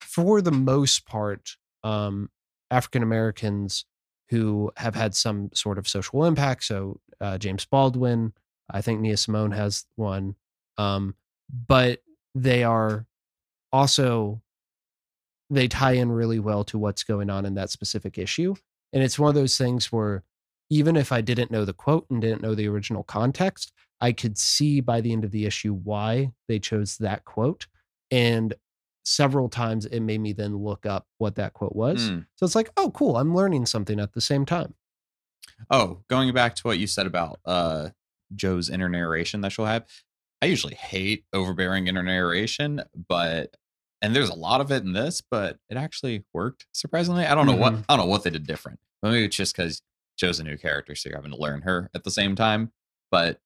for 0.01 0.41
the 0.43 0.53
most 0.53 1.07
part, 1.07 1.57
um, 1.83 2.31
African 2.71 3.03
Americans 3.03 3.85
who 4.31 4.71
have 4.77 4.95
had 4.95 5.15
some 5.15 5.51
sort 5.55 5.79
of 5.79 5.89
social 5.89 6.25
impact. 6.25 6.65
So 6.65 7.01
uh, 7.21 7.39
James 7.39 7.65
Baldwin, 7.65 8.33
I 8.71 8.81
think 8.83 9.01
Nina 9.01 9.17
Simone 9.17 9.53
has 9.53 9.85
one, 9.97 10.37
um, 10.79 11.15
but 11.67 12.01
they 12.35 12.65
are 12.65 13.07
also 13.73 14.41
they 15.51 15.69
tie 15.69 15.93
in 15.93 16.11
really 16.11 16.39
well 16.39 16.65
to 16.65 16.79
what's 16.79 17.05
going 17.05 17.31
on 17.31 17.45
in 17.45 17.55
that 17.55 17.71
specific 17.71 18.19
issue. 18.19 18.55
And 18.93 19.03
it's 19.03 19.19
one 19.19 19.29
of 19.29 19.35
those 19.35 19.59
things 19.59 19.93
where 19.93 20.25
even 20.71 20.97
if 20.97 21.13
I 21.13 21.21
didn't 21.21 21.51
know 21.51 21.65
the 21.65 21.75
quote 21.75 22.07
and 22.11 22.21
didn't 22.21 22.43
know 22.43 22.55
the 22.55 22.69
original 22.69 23.03
context, 23.03 23.73
I 24.01 24.13
could 24.13 24.39
see 24.39 24.81
by 24.81 25.01
the 25.01 25.13
end 25.13 25.25
of 25.25 25.31
the 25.31 25.45
issue 25.45 25.75
why 25.75 26.33
they 26.49 26.59
chose 26.59 26.97
that 26.99 27.25
quote. 27.25 27.67
And 28.11 28.55
several 29.05 29.49
times 29.49 29.87
it 29.87 30.01
made 30.01 30.21
me 30.21 30.33
then 30.33 30.57
look 30.57 30.87
up 30.87 31.07
what 31.19 31.35
that 31.37 31.53
quote 31.53 31.77
was. 31.77 32.11
Mm. 32.11 32.27
So 32.37 32.47
it's 32.47 32.55
like, 32.55 32.71
oh, 32.77 32.91
cool. 32.91 33.17
I'm 33.17 33.35
learning 33.35 33.67
something 33.67 34.01
at 34.01 34.15
the 34.15 34.21
same 34.21 34.47
time. 34.47 34.75
Oh, 35.71 36.01
going 36.09 36.33
back 36.33 36.55
to 36.57 36.63
what 36.63 36.79
you 36.79 36.87
said 36.87 37.07
about 37.07 37.39
uh 37.45 37.91
Joe's 38.35 38.71
inner 38.71 38.89
narration 38.89 39.43
that 39.43 39.53
she'll 39.53 39.67
have. 39.67 39.87
I 40.45 40.49
usually 40.49 40.75
hate 40.75 41.25
overbearing 41.33 41.87
inner 41.87 42.03
narration, 42.03 42.83
but 43.09 43.57
and 44.03 44.15
there's 44.15 44.29
a 44.29 44.35
lot 44.35 44.61
of 44.61 44.71
it 44.71 44.83
in 44.83 44.93
this, 44.93 45.23
but 45.23 45.57
it 45.71 45.79
actually 45.79 46.23
worked 46.35 46.67
surprisingly. 46.73 47.25
I 47.25 47.35
don't 47.35 47.47
know 47.47 47.57
what 47.57 47.73
Mhm. 47.73 47.85
I 47.89 47.97
don't 47.97 48.05
know 48.07 48.11
what 48.11 48.25
they 48.25 48.29
did 48.31 48.47
different. 48.47 48.79
Maybe 49.03 49.25
it's 49.25 49.37
just 49.37 49.57
because 49.57 49.81
Joe's 50.19 50.41
a 50.41 50.45
new 50.45 50.59
character, 50.59 50.95
so 50.95 51.09
you're 51.09 51.17
having 51.17 51.31
to 51.31 51.39
learn 51.39 51.63
her 51.63 51.91
at 51.95 52.05
the 52.05 52.11
same 52.11 52.37
time. 52.37 52.73
But 53.11 53.41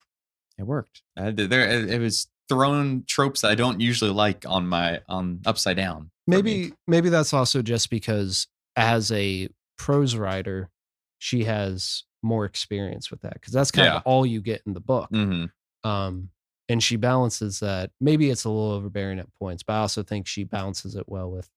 it 0.59 0.65
worked. 0.65 1.03
Uh, 1.17 1.31
th- 1.31 1.49
there, 1.49 1.69
it 1.69 1.89
it 1.89 2.01
was 2.01 2.27
thrown 2.49 3.05
tropes 3.07 3.43
that 3.43 3.53
I 3.53 3.55
don't 3.55 3.81
usually 3.81 4.11
like 4.11 4.45
on 4.49 4.67
my 4.67 5.01
on 5.09 5.41
upside 5.47 5.77
down. 5.77 6.11
Maybe 6.27 6.73
maybe 6.89 7.11
that's 7.11 7.33
also 7.33 7.63
just 7.63 7.91
because 7.91 8.49
as 8.75 9.13
a 9.13 9.49
prose 9.77 10.17
writer, 10.17 10.69
she 11.19 11.45
has 11.45 12.03
more 12.25 12.45
experience 12.45 13.09
with 13.13 13.21
that 13.21 13.35
because 13.35 13.53
that's 13.53 13.71
kind 13.71 13.87
Yeah. 13.87 13.97
of 13.99 14.03
all 14.05 14.27
you 14.27 14.41
get 14.43 14.63
in 14.67 14.73
the 14.75 14.81
book. 14.81 15.09
Mhm. 15.13 15.53
Um, 15.85 16.31
and 16.69 16.83
she 16.83 16.97
balances 16.97 17.61
that. 17.61 17.91
Maybe 18.01 18.31
it's 18.31 18.45
a 18.45 18.51
little 18.51 18.73
overbearing 18.73 19.19
at 19.19 19.33
points, 19.39 19.63
but 19.63 19.75
I 19.75 19.79
also 19.81 20.03
think 20.03 20.27
she 20.27 20.45
balances 20.45 20.97
it 20.97 21.09
well 21.09 21.31
with 21.31 21.49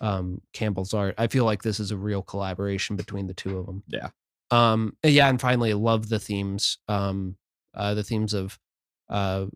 um, 0.00 0.40
Campbell's 0.52 0.94
art. 0.94 1.14
I 1.18 1.26
feel 1.26 1.44
like 1.44 1.62
this 1.62 1.80
is 1.80 1.90
a 1.90 1.96
real 1.96 2.22
collaboration 2.22 2.96
between 2.96 3.26
the 3.26 3.34
two 3.34 3.58
of 3.58 3.66
them. 3.66 3.82
Yeah. 3.88 4.08
Um, 4.50 4.96
yeah, 5.04 5.28
and 5.28 5.40
finally, 5.40 5.70
I 5.70 5.74
love 5.74 6.08
the 6.08 6.18
themes. 6.18 6.78
Um, 6.88 7.36
uh, 7.74 7.94
the 7.94 8.02
themes 8.02 8.34
of 8.34 8.58
uh, 9.08 9.46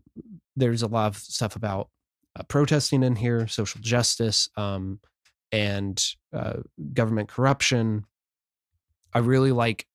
there's 0.55 0.83
a 0.83 0.87
lot 0.87 1.07
of 1.07 1.17
stuff 1.17 1.55
about 1.55 1.89
uh, 2.37 2.43
protesting 2.43 3.03
in 3.03 3.15
here, 3.15 3.47
social 3.47 3.81
justice, 3.81 4.49
um, 4.55 4.99
and 5.51 6.03
uh, 6.33 6.57
government 6.93 7.29
corruption. 7.29 8.05
I 9.13 9.19
really 9.19 9.51
like 9.51 9.85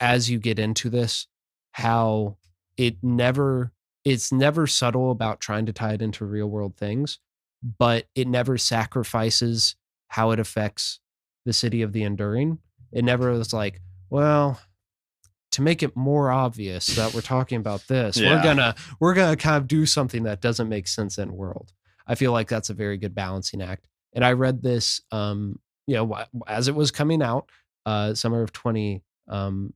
as 0.00 0.28
you 0.28 0.38
get 0.38 0.58
into 0.58 0.90
this 0.90 1.26
how 1.72 2.36
it 2.76 2.96
never 3.02 3.72
it's 4.04 4.32
never 4.32 4.66
subtle 4.66 5.10
about 5.10 5.40
trying 5.40 5.66
to 5.66 5.72
tie 5.72 5.92
it 5.94 6.02
into 6.02 6.24
real 6.24 6.48
world 6.48 6.76
things, 6.76 7.18
but 7.78 8.06
it 8.14 8.26
never 8.26 8.58
sacrifices 8.58 9.76
how 10.08 10.30
it 10.32 10.40
affects 10.40 11.00
the 11.44 11.52
city 11.52 11.82
of 11.82 11.92
the 11.92 12.02
enduring. 12.02 12.58
It 12.92 13.04
never 13.04 13.30
is 13.30 13.52
like, 13.52 13.80
well, 14.10 14.60
to 15.52 15.62
make 15.62 15.82
it 15.82 15.96
more 15.96 16.30
obvious 16.30 16.86
that 16.96 17.14
we're 17.14 17.20
talking 17.20 17.58
about 17.58 17.86
this, 17.86 18.18
we're 18.36 18.42
gonna 18.42 18.74
we're 19.00 19.14
gonna 19.14 19.36
kind 19.36 19.56
of 19.56 19.68
do 19.68 19.86
something 19.86 20.24
that 20.24 20.40
doesn't 20.40 20.68
make 20.68 20.88
sense 20.88 21.18
in 21.18 21.32
world. 21.32 21.72
I 22.06 22.14
feel 22.14 22.32
like 22.32 22.48
that's 22.48 22.70
a 22.70 22.74
very 22.74 22.96
good 22.98 23.14
balancing 23.14 23.62
act. 23.62 23.86
And 24.14 24.24
I 24.24 24.32
read 24.32 24.62
this, 24.62 25.00
um, 25.12 25.58
you 25.86 25.96
know, 25.96 26.24
as 26.46 26.68
it 26.68 26.74
was 26.74 26.90
coming 26.90 27.22
out, 27.22 27.48
uh, 27.86 28.14
summer 28.14 28.42
of 28.42 28.52
20, 28.52 29.02
um, 29.28 29.72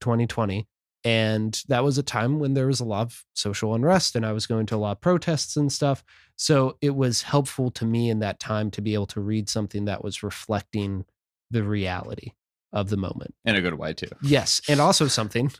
2020. 0.00 0.66
And 1.04 1.60
that 1.68 1.84
was 1.84 1.98
a 1.98 2.02
time 2.02 2.38
when 2.38 2.54
there 2.54 2.66
was 2.66 2.80
a 2.80 2.84
lot 2.84 3.02
of 3.02 3.24
social 3.34 3.74
unrest 3.74 4.16
and 4.16 4.24
I 4.24 4.32
was 4.32 4.46
going 4.46 4.64
to 4.66 4.76
a 4.76 4.78
lot 4.78 4.92
of 4.92 5.00
protests 5.02 5.56
and 5.56 5.70
stuff. 5.70 6.02
So 6.36 6.78
it 6.80 6.94
was 6.96 7.22
helpful 7.22 7.70
to 7.72 7.84
me 7.84 8.08
in 8.08 8.20
that 8.20 8.40
time 8.40 8.70
to 8.72 8.80
be 8.80 8.94
able 8.94 9.06
to 9.08 9.20
read 9.20 9.48
something 9.48 9.84
that 9.84 10.02
was 10.02 10.22
reflecting 10.22 11.04
the 11.50 11.62
reality 11.62 12.32
of 12.72 12.88
the 12.88 12.96
moment. 12.96 13.34
in 13.44 13.54
a 13.54 13.60
good 13.60 13.74
way 13.74 13.92
too. 13.92 14.08
Yes. 14.22 14.60
And 14.68 14.80
also 14.80 15.06
something 15.06 15.52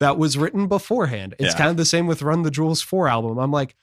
that 0.00 0.18
was 0.18 0.36
written 0.36 0.66
beforehand. 0.66 1.34
It's 1.38 1.54
Yeah. 1.54 1.58
kind 1.58 1.70
of 1.70 1.76
the 1.78 1.86
same 1.86 2.06
with 2.06 2.20
Run 2.20 2.42
the 2.42 2.50
Jewels 2.50 2.82
4 2.82 3.08
album. 3.08 3.38
I'm 3.38 3.52
like, 3.52 3.74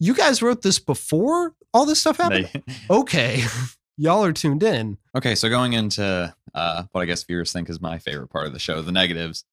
you 0.00 0.14
guys 0.14 0.40
wrote 0.42 0.62
this 0.62 0.78
before 0.78 1.54
all 1.74 1.84
this 1.84 2.00
stuff 2.00 2.16
happened? 2.16 2.48
They- 2.52 2.74
okay. 2.90 3.44
Y'all 3.98 4.24
are 4.24 4.32
tuned 4.32 4.62
in. 4.62 4.96
Okay, 5.14 5.34
so 5.34 5.50
going 5.50 5.74
into 5.74 6.34
uh, 6.54 6.82
what 6.92 7.02
I 7.02 7.04
guess 7.04 7.22
viewers 7.22 7.52
think 7.52 7.68
is 7.68 7.80
my 7.82 7.98
favorite 7.98 8.28
part 8.28 8.46
of 8.46 8.54
the 8.54 8.58
show, 8.58 8.80
the 8.80 8.90
negatives. 8.92 9.44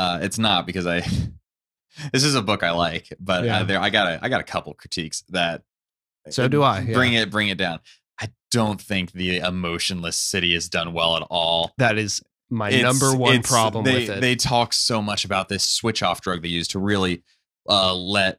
Uh, 0.00 0.18
it's 0.22 0.38
not 0.38 0.66
because 0.66 0.86
I. 0.86 1.00
this 2.12 2.24
is 2.24 2.34
a 2.34 2.42
book 2.42 2.62
I 2.62 2.70
like, 2.70 3.12
but 3.20 3.44
Yeah. 3.44 3.60
uh, 3.60 3.64
there 3.64 3.80
I 3.80 3.90
got 3.90 4.06
a, 4.06 4.24
I 4.24 4.28
got 4.28 4.40
a 4.40 4.44
couple 4.44 4.72
critiques 4.74 5.22
that. 5.30 5.62
So 6.30 6.48
do 6.48 6.62
I, 6.62 6.80
yeah. 6.80 6.94
Bring 6.94 7.12
it, 7.14 7.30
bring 7.30 7.48
it 7.48 7.58
down. 7.58 7.80
I 8.20 8.28
don't 8.50 8.80
think 8.80 9.12
the 9.12 9.38
emotionless 9.38 10.16
city 10.18 10.54
is 10.54 10.68
done 10.68 10.92
well 10.92 11.16
at 11.16 11.22
all. 11.30 11.72
That 11.78 11.98
is 11.98 12.22
my 12.50 12.68
It's- 12.68 12.82
number 12.82 13.16
one 13.16 13.34
it's- 13.36 13.50
problem 13.50 13.84
they, 13.84 13.94
with 13.94 14.10
it. 14.10 14.20
They 14.20 14.36
talk 14.36 14.72
so 14.72 15.00
much 15.02 15.24
about 15.24 15.48
this 15.48 15.64
switch 15.64 16.02
off 16.02 16.20
drug 16.20 16.42
they 16.42 16.48
use 16.48 16.68
to 16.68 16.78
really 16.78 17.22
uh, 17.68 17.94
let 17.94 18.38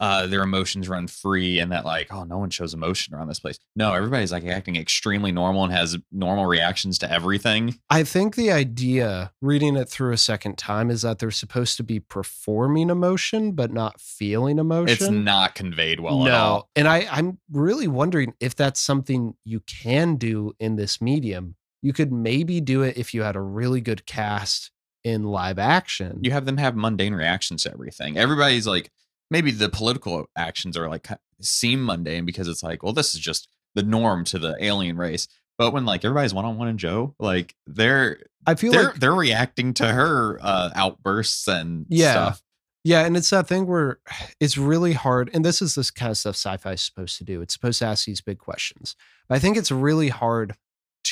uh, 0.00 0.26
their 0.26 0.42
emotions 0.42 0.88
run 0.88 1.08
free, 1.08 1.58
and 1.58 1.72
that 1.72 1.84
like, 1.84 2.08
oh, 2.10 2.24
no 2.24 2.38
one 2.38 2.50
shows 2.50 2.74
emotion 2.74 3.14
around 3.14 3.28
this 3.28 3.40
place. 3.40 3.58
No, 3.74 3.92
everybody's 3.92 4.32
like 4.32 4.44
acting 4.44 4.76
extremely 4.76 5.32
normal 5.32 5.64
and 5.64 5.72
has 5.72 5.96
normal 6.12 6.46
reactions 6.46 6.98
to 6.98 7.12
everything. 7.12 7.78
I 7.90 8.04
think 8.04 8.36
the 8.36 8.50
idea, 8.52 9.32
reading 9.40 9.76
it 9.76 9.88
through 9.88 10.12
a 10.12 10.18
second 10.18 10.58
time, 10.58 10.90
is 10.90 11.02
that 11.02 11.18
they're 11.18 11.30
supposed 11.30 11.76
to 11.78 11.82
be 11.82 12.00
performing 12.00 12.90
emotion 12.90 13.52
but 13.52 13.72
not 13.72 14.00
feeling 14.00 14.58
emotion. 14.58 14.88
It's 14.88 15.10
not 15.10 15.54
conveyed 15.54 16.00
well 16.00 16.20
no, 16.20 16.26
at 16.26 16.34
all. 16.34 16.70
and 16.76 16.88
I, 16.88 17.06
I'm 17.10 17.38
really 17.50 17.88
wondering 17.88 18.34
if 18.40 18.54
that's 18.54 18.80
something 18.80 19.34
you 19.44 19.60
can 19.60 20.16
do 20.16 20.52
in 20.58 20.76
this 20.76 21.00
medium. 21.00 21.56
You 21.82 21.92
could 21.92 22.12
maybe 22.12 22.60
do 22.60 22.82
it 22.82 22.96
if 22.96 23.14
you 23.14 23.22
had 23.22 23.36
a 23.36 23.40
really 23.40 23.80
good 23.80 24.04
cast 24.06 24.70
in 25.04 25.22
live 25.22 25.58
action. 25.58 26.18
You 26.22 26.32
have 26.32 26.44
them 26.44 26.56
have 26.56 26.76
mundane 26.76 27.14
reactions 27.14 27.62
to 27.62 27.72
everything. 27.72 28.18
Everybody's 28.18 28.66
like, 28.66 28.90
maybe 29.30 29.50
the 29.50 29.68
political 29.68 30.26
actions 30.36 30.76
are 30.76 30.88
like 30.88 31.08
seem 31.40 31.84
mundane 31.84 32.24
because 32.24 32.48
it's 32.48 32.62
like, 32.62 32.82
well, 32.82 32.92
this 32.92 33.14
is 33.14 33.20
just 33.20 33.48
the 33.74 33.82
norm 33.82 34.24
to 34.24 34.38
the 34.38 34.56
alien 34.64 34.96
race. 34.96 35.28
But 35.58 35.72
when 35.72 35.84
like 35.84 36.04
everybody's 36.04 36.34
one 36.34 36.44
on 36.44 36.56
one 36.56 36.68
and 36.68 36.78
Joe, 36.78 37.14
like 37.18 37.54
they're 37.66 38.18
I 38.46 38.54
feel 38.54 38.72
they're 38.72 38.84
like 38.84 38.94
they're 38.94 39.14
reacting 39.14 39.74
to 39.74 39.86
her 39.88 40.38
uh 40.40 40.70
outbursts 40.74 41.48
and 41.48 41.86
Yeah. 41.88 42.12
stuff. 42.12 42.42
Yeah, 42.84 43.04
and 43.04 43.16
it's 43.16 43.28
that 43.30 43.48
thing 43.48 43.66
where 43.66 43.98
it's 44.40 44.56
really 44.56 44.92
hard. 44.92 45.30
And 45.34 45.44
this 45.44 45.60
is 45.60 45.74
this 45.74 45.90
kind 45.90 46.10
of 46.10 46.16
stuff 46.16 46.36
sci-fi 46.36 46.72
is 46.72 46.80
supposed 46.80 47.18
to 47.18 47.24
do. 47.24 47.42
It's 47.42 47.52
supposed 47.52 47.80
to 47.80 47.86
ask 47.86 48.06
these 48.06 48.20
big 48.20 48.38
questions. 48.38 48.94
But 49.28 49.34
I 49.34 49.38
think 49.40 49.56
it's 49.56 49.72
really 49.72 50.08
hard 50.08 50.54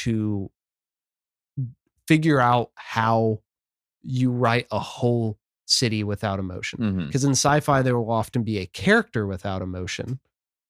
to 0.04 0.50
figure 2.06 2.40
out 2.40 2.70
how 2.76 3.40
you 4.02 4.30
write 4.30 4.68
a 4.70 4.78
whole 4.78 5.38
city 5.66 6.02
without 6.02 6.38
emotion. 6.38 6.78
Mm-hmm. 6.78 7.06
Because 7.06 7.25
in 7.25 7.32
sci-fi, 7.32 7.82
there 7.82 7.99
will 7.99 8.11
often 8.11 8.42
be 8.42 8.58
a 8.58 8.66
character 8.66 9.26
without 9.26 9.62
emotion, 9.62 10.20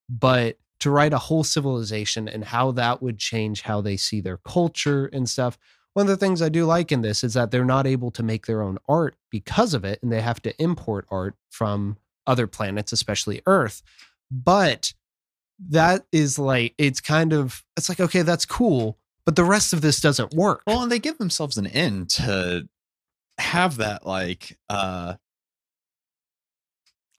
but 0.09 0.59
to 0.81 0.91
write 0.91 1.13
a 1.13 1.19
whole 1.19 1.45
civilization 1.45 2.29
and 2.29 2.45
how 2.45 2.71
that 2.73 3.03
would 3.03 3.19
change 3.19 3.63
how 3.63 3.81
they 3.81 3.97
see 3.97 4.21
their 4.21 4.37
culture 4.37 5.07
and 5.07 5.29
stuff. 5.29 5.57
One 5.95 6.05
of 6.05 6.11
the 6.11 6.19
things 6.19 6.43
I 6.43 6.51
do 6.51 6.67
like 6.67 6.93
in 6.93 7.01
this 7.01 7.25
is 7.25 7.33
that 7.35 7.51
they're 7.51 7.65
not 7.65 7.87
able 7.87 8.11
to 8.11 8.23
make 8.23 8.47
their 8.47 8.61
own 8.61 8.77
art 8.87 9.17
because 9.31 9.73
of 9.73 9.85
it, 9.85 10.03
and 10.03 10.13
they 10.13 10.21
have 10.21 10.43
to 10.43 10.63
import 10.63 11.07
art 11.11 11.35
from 11.51 11.97
other 12.27 12.47
planets, 12.47 12.93
especially 12.93 13.41
Earth. 13.47 13.83
But 14.31 14.93
that 15.71 16.05
is 16.13 16.39
like, 16.39 16.75
it's 16.77 17.01
kind 17.01 17.33
of, 17.33 17.65
it's 17.79 17.89
like, 17.89 18.01
okay, 18.01 18.21
that's 18.21 18.45
cool, 18.45 18.99
but 19.25 19.37
the 19.37 19.45
rest 19.45 19.73
of 19.73 19.81
this 19.81 20.01
doesn't 20.01 20.35
work. 20.35 20.61
Well, 20.67 20.83
and 20.83 20.93
they 20.93 20.99
give 20.99 21.17
themselves 21.17 21.57
an 21.57 21.67
end 21.67 22.11
to 22.11 22.69
have 23.39 23.77
that 23.77 24.07
like 24.07 24.59
uh 24.69 25.15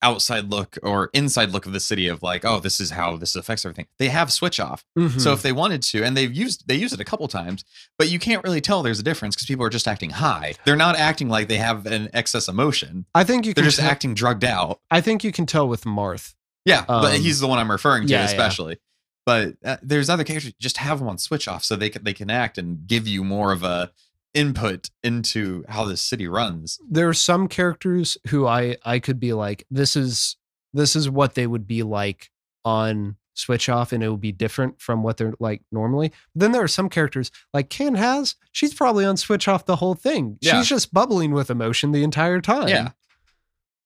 outside 0.04 0.52
look 0.52 0.78
or 0.84 1.10
inside 1.14 1.50
look 1.50 1.66
of 1.66 1.74
the 1.74 1.80
city 1.80 2.08
of 2.08 2.22
like, 2.22 2.46
oh, 2.46 2.60
this 2.60 2.80
is 2.80 2.92
how 2.92 3.18
this 3.18 3.36
affects 3.36 3.66
everything. 3.66 3.88
They 3.98 4.10
have 4.10 4.32
switch 4.32 4.60
off. 4.60 4.86
Mhm. 4.98 5.20
So 5.20 5.34
if 5.34 5.42
they 5.42 5.52
wanted 5.52 5.82
to, 5.84 6.04
and 6.04 6.16
they've 6.16 6.32
used 6.32 6.68
they 6.68 6.76
use 6.76 6.94
it 6.94 7.00
a 7.00 7.04
couple 7.04 7.28
times, 7.28 7.66
but 7.98 8.10
you 8.10 8.20
can't 8.20 8.44
really 8.44 8.62
tell 8.62 8.84
there's 8.84 9.00
a 9.00 9.04
difference 9.04 9.36
because 9.36 9.48
people 9.48 9.66
are 9.66 9.70
just 9.72 9.88
acting 9.88 10.12
high. 10.12 10.54
They're 10.66 10.76
not 10.76 10.98
acting 10.98 11.30
like 11.30 11.48
they 11.48 11.58
have 11.58 11.88
an 11.88 12.10
excess 12.14 12.48
emotion. 12.48 13.06
I 13.16 13.24
think 13.24 13.46
you 13.48 13.54
They're 13.56 13.64
can 13.64 13.70
just 13.70 13.80
tell- 13.80 13.90
acting 13.90 14.14
drugged 14.14 14.46
out. 14.46 14.80
I 14.92 15.02
think 15.02 15.24
you 15.24 15.32
can 15.32 15.48
tell 15.48 15.68
with 15.68 15.84
Marth. 15.84 16.36
Yeah, 16.64 16.84
but 16.88 17.16
Um, 17.16 17.22
he's 17.22 17.40
the 17.40 17.48
one 17.48 17.58
I'm 17.60 17.72
referring 17.72 18.06
to 18.08 18.14
yeah, 18.14 18.20
yeah. 18.20 18.26
especially. 18.26 18.78
But 19.26 19.56
uh, 19.66 19.78
there's 19.82 20.10
other 20.10 20.24
characters 20.24 20.54
just 20.60 20.78
have 20.78 21.00
them 21.00 21.08
on 21.10 21.18
switch 21.18 21.48
off 21.48 21.64
so 21.64 21.76
they 21.76 21.90
can 21.90 22.04
they 22.04 22.14
can 22.14 22.30
act 22.30 22.58
and 22.60 22.86
give 22.88 23.08
you 23.08 23.24
more 23.24 23.52
of 23.52 23.64
a 23.64 23.92
input 24.38 24.89
into 25.03 25.65
how 25.67 25.86
this 25.86 26.01
city 26.01 26.27
runs. 26.27 26.79
there 26.89 27.10
are 27.10 27.13
some 27.13 27.48
characters 27.48 28.17
who 28.29 28.46
I 28.46 28.77
I 28.86 29.00
could 29.00 29.20
be 29.20 29.34
like 29.34 29.65
this 29.72 29.96
is 29.96 30.38
this 30.74 30.96
is 30.96 31.10
what 31.10 31.36
they 31.36 31.48
would 31.48 31.67
be 31.67 31.84
like 31.84 32.29
on 32.63 33.15
switch 33.34 33.70
off 33.70 33.91
and 33.91 34.03
it 34.03 34.10
would 34.10 34.22
be 34.22 34.32
different 34.32 34.82
from 34.82 35.03
what 35.03 35.17
they're 35.17 35.34
like 35.39 35.62
normally. 35.72 36.12
Then 36.34 36.51
there 36.51 36.63
are 36.63 36.67
some 36.67 36.89
characters 36.89 37.32
like 37.53 37.70
Canhaz, 37.70 38.36
she's 38.51 38.74
probably 38.74 39.06
on 39.06 39.15
switch 39.15 39.48
off 39.48 39.65
the 39.65 39.75
whole 39.75 39.94
thing. 39.94 40.38
Yeah. 40.41 40.58
She's 40.58 40.67
just 40.67 40.94
bubbling 40.94 41.32
with 41.32 41.50
emotion 41.50 41.91
the 41.91 42.03
entire 42.03 42.41
time. 42.41 42.67
Yeah. 42.67 42.89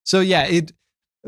So 0.03 0.21
yeah, 0.21 0.45
it 0.45 0.71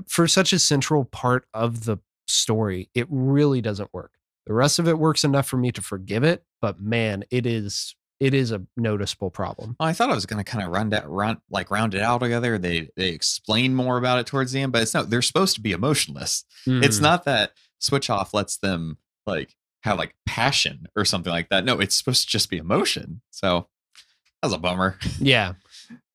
for 0.07 0.27
such 0.27 0.53
a 0.53 0.59
central 0.59 1.05
part 1.05 1.45
of 1.53 1.85
the 1.85 1.97
story, 2.27 2.89
it 2.95 3.07
really 3.09 3.61
doesn't 3.61 3.93
work. 3.93 4.13
The 4.45 4.53
rest 4.53 4.79
of 4.79 4.87
it 4.87 4.97
works 4.97 5.23
enough 5.23 5.47
for 5.47 5.57
me 5.57 5.71
to 5.71 5.81
forgive 5.81 6.23
it, 6.23 6.43
but 6.61 6.79
man, 6.79 7.23
it 7.29 7.45
is 7.45 7.95
it 8.23 8.33
is 8.33 8.51
a 8.53 8.61
noticeable 8.77 9.29
problem. 9.29 9.75
Well, 9.77 9.89
I 9.89 9.91
thought 9.91 10.09
I 10.09 10.15
was 10.15 10.25
going 10.25 10.41
to 10.41 10.49
kind 10.49 10.63
of 10.63 10.71
run 10.71 10.91
that 10.91 11.09
run 11.09 11.41
like 11.49 11.69
round 11.69 11.93
it 11.93 12.01
out 12.01 12.19
together. 12.19 12.57
They 12.57 12.87
they 12.95 13.09
explain 13.09 13.75
more 13.75 13.97
about 13.97 14.19
it 14.19 14.25
towards 14.25 14.53
the 14.53 14.61
end, 14.61 14.71
but 14.71 14.81
it's 14.81 14.93
not. 14.93 15.09
They're 15.09 15.21
supposed 15.21 15.55
to 15.55 15.61
be 15.61 15.73
emotionless. 15.73 16.45
It's 16.65 16.99
Mm. 16.99 17.01
not 17.01 17.25
that 17.25 17.51
switch 17.79 18.09
off 18.09 18.33
lets 18.33 18.55
them 18.57 18.97
like 19.25 19.55
have 19.83 19.97
like 19.97 20.15
passion 20.25 20.87
or 20.95 21.03
something 21.03 21.33
like 21.33 21.49
that. 21.49 21.65
No, 21.65 21.81
it's 21.81 21.95
supposed 21.95 22.23
to 22.23 22.29
just 22.29 22.49
be 22.49 22.57
emotion. 22.57 23.21
So 23.31 23.67
that 24.41 24.47
was 24.47 24.53
a 24.53 24.57
bummer. 24.57 24.97
yeah. 25.19 25.55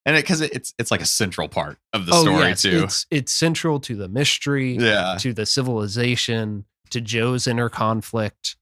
And 0.06 0.16
it 0.16 0.22
because 0.22 0.40
it, 0.40 0.52
it's 0.54 0.72
it's 0.78 0.90
like 0.90 1.02
a 1.02 1.06
central 1.06 1.48
part 1.50 1.76
of 1.92 2.06
the 2.06 2.12
oh, 2.14 2.22
story 2.22 2.48
yes, 2.48 2.62
too. 2.62 2.84
It's 2.84 3.06
it's 3.10 3.32
central 3.32 3.80
to 3.80 3.94
the 3.94 4.08
mystery. 4.08 4.76
Yeah. 4.78 5.16
to 5.18 5.34
the 5.34 5.44
civilization, 5.44 6.64
to 6.88 7.02
Joe's 7.02 7.46
inner 7.46 7.68
conflict. 7.68 8.56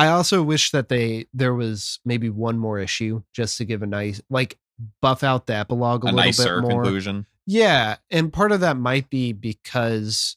I 0.00 0.08
also 0.08 0.42
wish 0.42 0.70
that 0.70 0.88
they 0.88 1.26
there 1.34 1.54
was 1.54 2.00
maybe 2.04 2.30
one 2.30 2.58
more 2.58 2.78
issue 2.78 3.22
just 3.34 3.58
to 3.58 3.64
give 3.64 3.82
a 3.82 3.86
nice 3.86 4.20
like 4.30 4.58
buff 5.02 5.22
out 5.22 5.46
the 5.46 5.54
epilogue 5.54 6.04
a, 6.04 6.08
A 6.08 6.12
little 6.12 6.44
bit 6.44 6.62
more. 6.62 6.82
conclusion. 6.82 7.26
Yeah, 7.46 7.96
and 8.10 8.32
part 8.32 8.52
of 8.52 8.60
that 8.60 8.76
might 8.76 9.10
be 9.10 9.32
because 9.32 10.36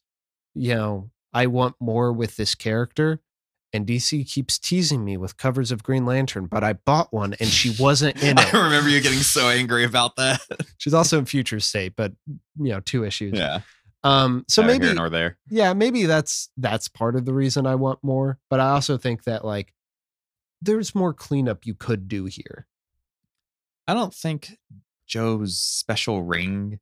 you 0.55 0.75
know, 0.75 1.09
I 1.33 1.47
want 1.47 1.75
more 1.79 2.11
with 2.13 2.35
this 2.35 2.55
character 2.55 3.21
and 3.71 3.87
DC 3.87 4.29
keeps 4.31 4.59
teasing 4.59 5.03
me 5.03 5.17
with 5.17 5.35
covers 5.37 5.71
of 5.71 5.81
Green 5.81 6.05
Lantern, 6.05 6.45
but 6.45 6.63
I 6.63 6.73
bought 6.73 7.11
one 7.11 7.33
and 7.39 7.49
she 7.49 7.73
wasn't 7.79 8.21
in 8.21 8.37
it. 8.37 8.53
I 8.53 8.63
remember 8.65 8.89
you 8.89 9.01
getting 9.01 9.19
so 9.19 9.49
angry 9.49 9.83
about 9.83 10.15
that. 10.17 10.41
She's 10.77 10.93
also 10.93 11.17
in 11.17 11.25
Future 11.25 11.59
State, 11.59 11.93
but 11.95 12.11
you 12.27 12.71
know, 12.71 12.81
two 12.81 13.03
issues. 13.03 13.33
yeah. 13.37 13.61
Um 14.03 14.45
so 14.47 14.61
Neither 14.61 14.93
maybe 14.95 15.09
there. 15.09 15.37
yeah 15.49 15.73
maybe 15.73 16.05
that's 16.05 16.49
that's 16.57 16.87
part 16.87 17.15
of 17.15 17.25
the 17.25 17.33
reason 17.33 17.65
i 17.65 17.75
want 17.75 17.99
more 18.03 18.37
but 18.49 18.59
i 18.59 18.69
also 18.71 18.97
think 18.97 19.23
that 19.23 19.45
like 19.45 19.73
there's 20.61 20.93
more 20.95 21.13
cleanup 21.13 21.65
you 21.65 21.73
could 21.73 22.07
do 22.07 22.25
here 22.25 22.67
I 23.87 23.93
don't 23.93 24.13
think 24.13 24.57
Joe's 25.05 25.57
special 25.57 26.23
ring 26.23 26.79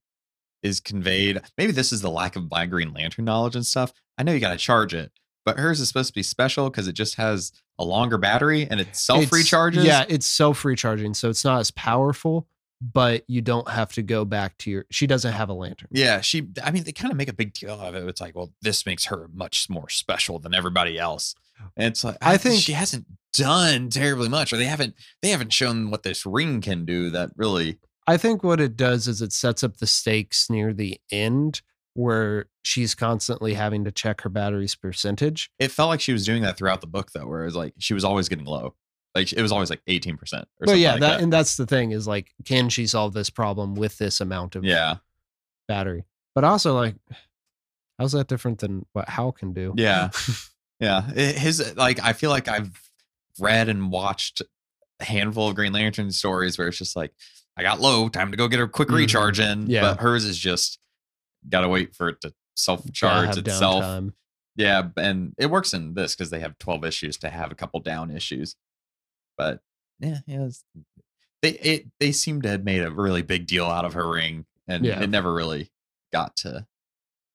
is 0.61 0.79
conveyed. 0.79 1.41
Maybe 1.57 1.71
this 1.71 1.91
is 1.91 2.01
the 2.01 2.11
lack 2.11 2.35
of 2.35 2.49
my 2.51 2.67
Green 2.67 2.93
Lantern 2.93 3.25
knowledge 3.25 3.55
and 3.55 3.65
stuff. 3.65 3.91
I 4.17 4.23
know 4.23 4.31
you 4.33 4.39
got 4.39 4.51
to 4.51 4.57
charge 4.57 4.93
it, 4.93 5.11
but 5.43 5.57
hers 5.57 5.79
is 5.79 5.87
supposed 5.87 6.09
to 6.09 6.13
be 6.13 6.21
special 6.21 6.69
because 6.69 6.87
it 6.87 6.93
just 6.93 7.15
has 7.15 7.51
a 7.79 7.83
longer 7.83 8.19
battery 8.19 8.67
and 8.69 8.79
it 8.79 8.95
self 8.95 9.25
recharges. 9.31 9.83
yeah 9.83 10.05
it's 10.07 10.27
self 10.27 10.63
recharging 10.63 11.15
so 11.15 11.29
it's 11.31 11.43
not 11.43 11.59
as 11.59 11.71
powerful 11.71 12.45
but 12.81 13.23
you 13.27 13.41
don't 13.41 13.69
have 13.69 13.93
to 13.93 14.01
go 14.01 14.25
back 14.25 14.57
to 14.57 14.71
your 14.71 14.85
she 14.89 15.05
doesn't 15.07 15.33
have 15.33 15.49
a 15.49 15.53
lantern 15.53 15.89
Yeah, 15.91 16.21
she. 16.21 16.47
I 16.63 16.71
mean, 16.71 16.83
they 16.83 16.91
kind 16.91 17.11
of 17.11 17.17
make 17.17 17.29
a 17.29 17.33
big 17.33 17.53
deal 17.53 17.79
of 17.79 17.93
it. 17.95 18.03
It's 18.07 18.19
like, 18.21 18.35
well, 18.35 18.51
this 18.61 18.85
makes 18.85 19.05
her 19.05 19.29
much 19.33 19.69
more 19.69 19.87
special 19.89 20.39
than 20.39 20.55
everybody 20.55 20.97
else. 20.97 21.35
And 21.77 21.87
it's 21.87 22.03
like, 22.03 22.17
I 22.21 22.33
I, 22.33 22.37
think- 22.37 22.53
think 22.55 22.63
she 22.63 22.71
hasn't 22.73 23.05
done 23.33 23.89
terribly 23.89 24.27
much, 24.29 24.51
or 24.51 24.57
they 24.57 24.65
haven't. 24.65 24.95
They 25.21 25.29
haven't 25.29 25.53
shown 25.53 25.91
what 25.91 26.03
this 26.03 26.25
ring 26.25 26.59
can 26.61 26.85
do. 26.85 27.09
That 27.11 27.29
really, 27.35 27.77
i 28.07 28.17
think 28.17 28.43
what 28.43 28.59
it 28.59 28.75
does 28.75 29.07
is 29.07 29.21
it 29.21 29.31
sets 29.31 29.63
up 29.63 29.77
the 29.77 29.85
stakes 29.87 30.49
near 30.49 30.73
the 30.73 30.99
end 31.11 31.61
where 31.93 32.45
she's 32.63 32.95
constantly 32.95 33.53
having 33.53 33.83
to 33.83 33.91
check 33.91 34.21
her 34.21 34.29
battery's 34.29 34.75
percentage 34.75 35.51
it 35.59 35.69
felt 35.71 35.89
like 35.89 36.01
she 36.01 36.13
was 36.13 36.25
doing 36.25 36.41
that 36.41 36.57
throughout 36.57 36.81
the 36.81 36.87
book, 36.87 37.11
though. 37.13 37.27
Where 37.27 37.43
it 37.43 37.45
was 37.45 37.55
like 37.55 37.73
she 37.77 37.93
was 37.93 38.03
always 38.03 38.27
getting 38.27 38.45
low. 38.45 38.73
Like 39.15 39.33
it 39.33 39.41
was 39.41 39.51
always 39.51 39.69
like 39.69 39.81
eighteen 39.87 40.17
percent 40.17 40.43
or 40.43 40.47
but 40.61 40.67
something. 40.69 40.81
yeah 40.81 40.91
like 40.93 40.99
that, 41.01 41.09
that. 41.17 41.21
and 41.21 41.33
that's 41.33 41.57
the 41.57 41.65
thing 41.65 41.91
is 41.91 42.07
like 42.07 42.33
can 42.45 42.69
she 42.69 42.87
solve 42.87 43.13
this 43.13 43.29
problem 43.29 43.75
with 43.75 43.97
this 43.97 44.21
amount 44.21 44.55
of 44.55 44.63
yeah, 44.63 44.95
battery 45.67 46.05
but 46.33 46.43
also 46.45 46.73
like 46.75 46.95
how's 47.99 48.13
that 48.13 48.27
different 48.27 48.59
than 48.59 48.85
what 48.93 49.09
hal 49.09 49.31
can 49.33 49.51
do 49.53 49.73
yeah, 49.75 50.09
yeah. 50.79 51.01
His 51.01 51.75
like, 51.75 51.99
I 52.01 52.13
feel 52.13 52.29
like 52.29 52.47
I've 52.47 52.71
read 53.39 53.69
and 53.69 53.91
watched 53.91 54.41
a 54.99 55.03
handful 55.05 55.49
of 55.49 55.55
Green 55.55 55.73
Lantern 55.73 56.11
stories 56.11 56.57
where 56.57 56.67
it's 56.69 56.77
just 56.77 56.95
like, 56.95 57.11
I 57.57 57.63
got 57.63 57.79
low, 57.81 58.07
time 58.09 58.31
to 58.31 58.37
go 58.37 58.47
get 58.47 58.59
a 58.59 58.67
quick 58.67 58.87
Mhm. 58.89 58.95
recharge 58.95 59.39
in. 59.39 59.69
Yeah. 59.69 59.81
But 59.81 59.99
hers 59.99 60.25
is 60.25 60.37
just 60.37 60.79
gotta 61.49 61.67
wait 61.67 61.95
for 61.95 62.09
it 62.09 62.21
to 62.21 62.33
self-charge 62.55 63.37
itself. 63.37 63.83
downtime. 63.83 64.13
Yeah, 64.55 64.89
and 64.97 65.33
it 65.37 65.47
works 65.47 65.73
in 65.73 65.93
this 65.93 66.15
because 66.15 66.29
they 66.29 66.39
have 66.39 66.57
12 66.59 66.83
issues 66.85 67.17
to 67.17 67.29
have 67.29 67.51
a 67.51 67.55
couple 67.55 67.79
down 67.81 68.09
issues. 68.11 68.55
But 69.41 69.59
yeah, 69.99 70.19
it 70.27 70.37
was, 70.39 70.63
they 71.41 71.51
it 71.51 71.87
they 71.99 72.11
seemed 72.11 72.43
to 72.43 72.49
have 72.49 72.63
made 72.63 72.81
a 72.83 72.91
really 72.91 73.23
big 73.23 73.47
deal 73.47 73.65
out 73.65 73.85
of 73.85 73.93
her 73.93 74.07
ring, 74.07 74.45
and 74.67 74.85
Yeah. 74.85 75.01
it 75.01 75.09
never 75.09 75.33
really 75.33 75.71
got 76.13 76.35
to 76.37 76.67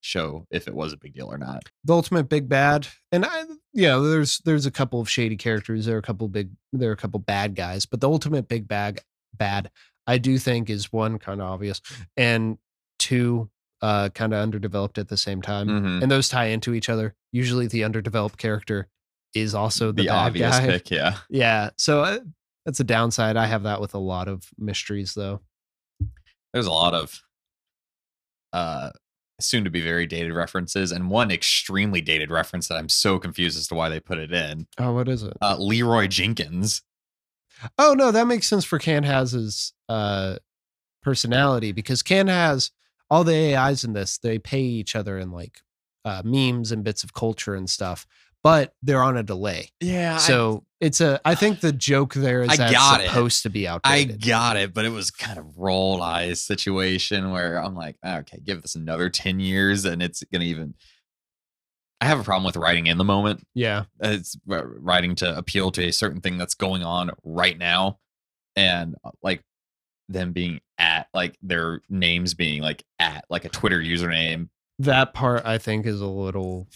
show 0.01 0.47
if 0.53 0.69
it 0.69 0.75
was 0.75 0.93
a 0.93 0.97
big 0.97 1.15
deal 1.15 1.27
or 1.33 1.39
not. 1.39 1.65
the 1.83 1.93
ultimate 1.93 2.29
big 2.29 2.49
bad 2.49 2.87
and 3.11 3.25
i 3.25 3.43
yeah 3.73 3.97
there's 3.97 4.39
there's 4.45 4.65
a 4.67 4.71
couple 4.71 5.01
of 5.01 5.11
shady 5.11 5.37
characters 5.37 5.87
there 5.87 5.97
are 5.97 5.99
a 5.99 6.03
couple 6.03 6.29
big 6.29 6.51
there 6.73 6.91
are 6.91 6.93
a 6.93 6.97
couple 6.97 7.19
bad 7.19 7.57
guys 7.57 7.87
but 7.87 8.01
the 8.01 8.09
ultimate 8.09 8.47
big 8.47 8.69
bag 8.69 9.01
bad 9.37 9.69
i 10.07 10.17
do 10.17 10.39
think 10.39 10.71
is 10.71 10.93
one 10.93 11.19
kind 11.19 11.41
of 11.41 11.49
obvious 11.49 11.81
and 12.17 12.57
two 13.01 13.51
uh 13.83 14.09
kind 14.11 14.33
of 14.33 14.39
underdeveloped 14.41 14.97
at 14.99 15.09
the 15.09 15.17
same 15.17 15.43
time 15.43 15.67
Mhm. 15.67 16.03
and 16.03 16.11
those 16.13 16.29
tie 16.29 16.47
into 16.47 16.73
each 16.75 16.89
other 16.89 17.15
usually 17.33 17.67
the 17.67 17.83
underdeveloped 17.83 18.39
character 18.39 18.87
is 19.37 19.55
also 19.55 19.93
the, 19.93 20.05
The, 20.05 20.09
obvious 20.09 20.59
guy 20.59 20.67
pick, 20.67 20.91
yeah. 20.91 21.17
yeah 21.31 21.71
so 21.77 22.03
uh, 22.03 22.19
that's 22.65 22.81
a 22.81 22.85
downside 22.85 23.37
i 23.37 23.47
have 23.47 23.63
that 23.65 23.81
with 23.81 23.95
a 23.95 23.99
lot 23.99 24.29
of 24.29 24.49
mysteries 24.59 25.15
though 25.15 25.41
There's 26.53 26.67
a 26.67 26.73
lot 26.73 26.95
of 26.95 27.21
uh 28.53 28.91
soon 29.41 29.65
to 29.65 29.71
be 29.71 29.83
very 29.83 30.07
dated 30.07 30.33
references 30.33 30.91
and 30.93 31.11
one 31.11 31.31
extremely 31.31 32.01
dated 32.01 32.31
reference 32.31 32.69
that 32.69 32.77
I'm 32.79 32.89
so 32.89 33.19
confused 33.19 33.59
as 33.59 33.69
to 33.69 33.75
why 33.75 33.91
they 33.91 34.01
put 34.01 34.17
it 34.19 34.33
in. 34.33 34.67
oh 34.79 34.93
what 34.95 35.09
is 35.09 35.23
it 35.23 35.35
Uh 35.43 35.57
Leeroy 35.59 36.07
Jenkins. 36.07 36.83
Oh 37.79 37.95
no, 37.95 38.11
that 38.13 38.27
makes 38.27 38.49
sense 38.49 38.65
for 38.65 38.79
Canhaz's 38.79 39.75
uh 39.89 40.37
personality 41.03 41.73
because 41.73 42.03
Canhaz 42.03 42.71
all 43.11 43.23
the 43.25 43.55
AIs 43.55 43.85
in 43.85 43.93
this, 43.93 44.19
they 44.19 44.39
pay 44.39 44.63
each 44.63 44.97
other 44.97 45.19
in 45.19 45.31
like 45.33 45.61
uh 46.07 46.23
memes 46.25 46.73
and 46.73 46.83
bits 46.83 47.05
of 47.05 47.13
culture 47.13 47.55
and 47.55 47.69
stuff, 47.69 48.07
but 48.47 48.73
they're 48.81 49.03
on 49.03 49.17
a 49.17 49.25
delay. 49.25 49.73
Yeah. 49.81 50.19
So 50.19 50.63
it's 50.81 51.01
a 51.01 51.21
I 51.25 51.35
think 51.35 51.59
the 51.59 51.73
joke 51.73 52.15
there 52.15 52.45
is 52.45 52.51
I 52.51 52.57
that 52.57 52.71
got 52.71 53.01
it. 53.01 53.09
supposed 53.09 53.43
to 53.43 53.51
be 53.51 53.67
I 53.67 54.05
got 54.05 54.57
it, 54.57 54.73
but 54.73 54.85
it 54.85 54.91
was 54.91 55.11
kind 55.11 55.37
of 55.37 55.59
roll 55.59 56.01
eyes 56.01 56.43
situation 56.43 57.33
where 57.33 57.61
I'm 57.61 57.75
like, 57.75 57.97
okay, 58.07 58.39
give 58.45 58.63
this 58.63 58.77
another 58.77 59.11
10 59.11 59.41
years 59.41 59.85
and 59.85 60.01
it's 60.01 60.23
going 60.31 60.43
to 60.43 60.47
even. 60.47 60.75
I 62.01 62.05
have 62.05 62.21
a 62.21 62.23
problem 62.23 62.45
with 62.45 62.55
writing 62.55 62.87
in 62.87 62.99
the 62.99 63.05
moment. 63.05 63.45
yeah. 63.53 63.87
It's 63.99 64.37
writing 64.47 65.17
to 65.17 65.37
appeal 65.37 65.73
to 65.73 65.83
a 65.83 65.93
certain 65.93 66.21
thing 66.21 66.39
that's 66.39 66.55
going 66.55 66.85
on 66.85 67.11
right 67.25 67.59
now. 67.59 67.99
And 68.55 68.95
uh, 69.03 69.11
like 69.25 69.43
them 70.09 70.31
being 70.31 70.61
at, 70.79 71.09
like 71.13 71.37
their 71.43 71.81
names 71.89 72.35
being 72.35 72.63
like 72.63 72.85
at, 73.01 73.25
like 73.29 73.45
a 73.45 73.49
Twitter 73.49 73.81
username. 73.81 74.51
That 74.79 75.15
part 75.15 75.45
I 75.45 75.59
think 75.59 75.85
is 75.85 76.01
a 76.01 76.07
little 76.07 76.69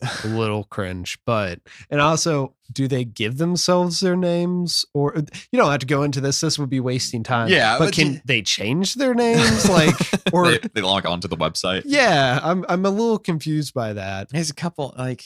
a 0.00 0.28
little 0.28 0.64
cringe, 0.64 1.18
but 1.26 1.60
and 1.90 2.00
also 2.00 2.54
do 2.72 2.86
they 2.86 3.04
give 3.04 3.38
themselves 3.38 4.00
their 4.00 4.16
names 4.16 4.84
or 4.94 5.16
uh, 5.16 5.22
you 5.50 5.58
don't 5.58 5.70
have 5.70 5.80
to 5.80 5.86
go 5.86 6.02
into 6.02 6.20
this 6.20 6.40
this 6.40 6.58
would 6.58 6.70
be 6.70 6.80
wasting 6.80 7.22
time. 7.22 7.48
Yeah, 7.48 7.78
But, 7.78 7.86
but 7.86 7.94
can 7.94 8.14
d- 8.14 8.20
they 8.24 8.42
change 8.42 8.94
their 8.94 9.14
names 9.14 9.68
like 9.68 9.94
or 10.32 10.50
they, 10.52 10.58
they 10.74 10.80
log 10.82 11.06
on 11.06 11.20
to 11.20 11.28
the 11.28 11.36
website. 11.36 11.82
Yeah, 11.86 12.40
I'm 12.42 12.64
I'm 12.68 12.84
a 12.84 12.90
little 12.90 13.18
confused 13.18 13.74
by 13.74 13.94
that. 13.94 14.28
There's 14.30 14.50
a 14.50 14.54
couple 14.54 14.94
like 14.96 15.24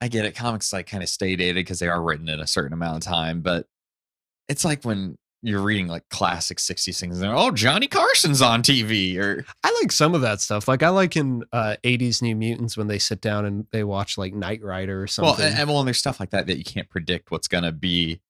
I 0.00 0.08
get 0.08 0.24
it. 0.24 0.34
Comics 0.34 0.72
like 0.72 0.86
kind 0.86 1.02
of 1.02 1.08
stay 1.08 1.36
dated 1.36 1.56
because 1.56 1.78
they 1.78 1.88
are 1.88 2.02
written 2.02 2.28
in 2.28 2.40
a 2.40 2.46
certain 2.46 2.72
amount 2.72 2.98
of 3.04 3.12
time, 3.12 3.40
but 3.40 3.66
it's 4.48 4.64
like 4.64 4.84
when 4.84 5.16
you're 5.42 5.60
reading 5.60 5.88
like 5.88 6.08
classic 6.08 6.58
60s 6.58 6.98
things 6.98 7.20
and 7.20 7.22
they're, 7.22 7.36
oh 7.36 7.50
Johnny 7.50 7.88
Carson's 7.88 8.40
on 8.40 8.62
TV 8.62 9.18
or 9.18 9.44
I 9.64 9.78
like 9.82 9.90
some 9.90 10.14
of 10.14 10.20
that 10.20 10.40
stuff. 10.40 10.68
Like 10.68 10.82
I 10.82 10.88
like 10.90 11.16
in 11.16 11.44
uh 11.52 11.76
80s 11.84 12.22
New 12.22 12.36
Mutants 12.36 12.76
when 12.76 12.86
they 12.86 12.98
sit 12.98 13.20
down 13.20 13.44
and 13.44 13.66
they 13.72 13.84
watch 13.84 14.16
like 14.16 14.34
Knight 14.34 14.62
Rider 14.62 15.02
or 15.02 15.06
something. 15.06 15.34
well 15.36 15.46
and, 15.46 15.58
and 15.58 15.68
well 15.68 15.80
and 15.80 15.86
there's 15.88 15.98
stuff 15.98 16.20
like 16.20 16.30
that 16.30 16.46
that 16.46 16.58
you 16.58 16.64
can't 16.64 16.88
predict 16.88 17.30
what's 17.30 17.48
gonna 17.48 17.72
be 17.72 18.20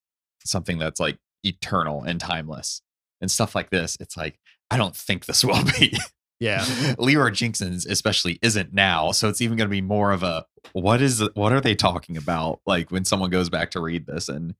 something 0.45 0.79
that's 0.79 1.01
like 1.01 1.19
eternal 1.45 2.03
and 2.03 2.21
timeless 2.21 2.83
and 3.21 3.31
stuff 3.31 3.55
like 3.55 3.71
this. 3.71 3.97
It's 4.01 4.17
like 4.17 4.39
I 4.71 4.77
don't 4.77 4.97
think 4.97 5.27
this 5.27 5.45
will 5.45 5.65
be. 5.79 5.99
yeah. 6.41 6.65
Leeroy 6.99 7.31
Jenkins 7.31 7.87
especially 7.87 8.39
isn't 8.43 8.73
now, 8.73 9.13
so 9.13 9.29
it's 9.29 9.41
even 9.41 9.57
going 9.57 9.69
to 9.69 9.73
be 9.73 9.81
more 9.83 10.13
of 10.13 10.23
a 10.23 10.47
what 10.73 11.01
is 11.03 11.23
what 11.35 11.53
are 11.53 11.61
they 11.61 11.75
talking 11.75 12.17
about? 12.17 12.61
Like 12.67 12.91
when 12.91 13.05
someone 13.05 13.31
goes 13.31 13.49
back 13.51 13.71
to 13.73 13.81
read 13.81 14.07
this 14.07 14.29
in 14.29 14.55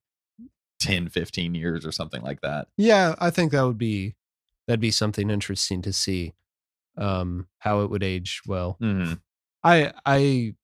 10, 0.83 1.09
15 1.09 1.55
years 1.55 1.85
or 1.85 1.91
something 1.91 2.21
like 2.21 2.41
that. 2.41 2.67
Yeah, 2.77 3.15
I 3.19 3.29
think 3.29 3.51
that 3.51 3.63
would 3.63 3.77
be 3.77 4.15
that'd 4.67 4.79
be 4.79 4.91
something 4.91 5.29
interesting 5.29 5.81
to 5.83 5.93
see 5.93 6.33
um 6.97 7.47
how 7.59 7.81
it 7.81 7.89
would 7.89 8.03
age 8.03 8.41
well. 8.45 8.77
Mhm. 8.81 9.19
I 9.63 9.93
I 10.05 10.55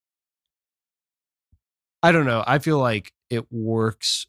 I 2.02 2.12
don't 2.12 2.26
know. 2.26 2.44
I 2.48 2.60
feel 2.60 2.80
like 2.80 3.12
it 3.30 3.46
works 3.52 4.26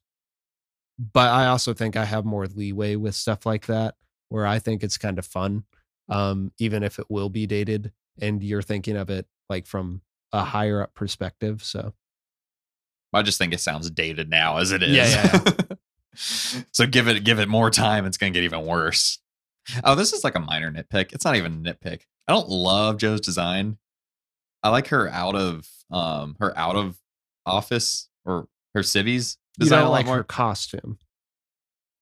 but 0.98 1.28
I 1.30 1.46
also 1.46 1.72
think 1.72 1.96
I 1.96 2.04
have 2.04 2.24
more 2.24 2.46
leeway 2.46 2.96
with 2.96 3.14
stuff 3.14 3.46
like 3.46 3.66
that 3.66 3.94
where 4.28 4.46
I 4.46 4.58
think 4.58 4.82
it's 4.82 4.98
kind 4.98 5.18
of 5.18 5.26
fun 5.26 5.64
um 6.08 6.52
even 6.58 6.82
if 6.82 6.98
it 6.98 7.06
will 7.08 7.28
be 7.30 7.46
dated 7.46 7.92
and 8.20 8.42
you're 8.42 8.62
thinking 8.62 8.96
of 8.96 9.08
it 9.10 9.26
like 9.48 9.66
from 9.66 10.02
a 10.32 10.44
higher 10.44 10.82
up 10.82 10.94
perspective. 10.94 11.62
So 11.64 11.94
I 13.12 13.22
just 13.22 13.38
think 13.38 13.52
it 13.52 13.60
sounds 13.60 13.90
dated 13.90 14.30
now 14.30 14.58
as 14.58 14.72
it 14.72 14.82
is. 14.82 14.96
Yeah, 14.96 15.40
yeah, 15.44 15.76
so 16.14 16.86
give 16.86 17.08
it 17.08 17.24
give 17.24 17.38
it 17.38 17.48
more 17.48 17.70
time. 17.70 18.06
It's 18.06 18.16
gonna 18.16 18.30
get 18.30 18.44
even 18.44 18.64
worse. 18.64 19.18
Oh, 19.84 19.94
this 19.94 20.12
is 20.12 20.24
like 20.24 20.34
a 20.34 20.40
minor 20.40 20.70
nitpick. 20.70 21.12
It's 21.12 21.24
not 21.24 21.36
even 21.36 21.66
a 21.66 21.74
nitpick. 21.74 22.02
I 22.28 22.32
don't 22.32 22.48
love 22.48 22.98
Joe's 22.98 23.20
design. 23.20 23.78
I 24.62 24.70
like 24.70 24.88
her 24.88 25.08
out 25.08 25.34
of 25.34 25.68
um 25.90 26.36
her 26.40 26.56
out 26.56 26.76
of 26.76 26.98
office 27.46 28.08
or 28.24 28.46
her 28.74 28.82
civvies 28.82 29.38
you 29.58 29.64
design 29.64 29.80
a 29.80 29.84
lot 29.84 29.90
like 29.90 30.06
more. 30.06 30.16
her 30.16 30.24
costume. 30.24 30.98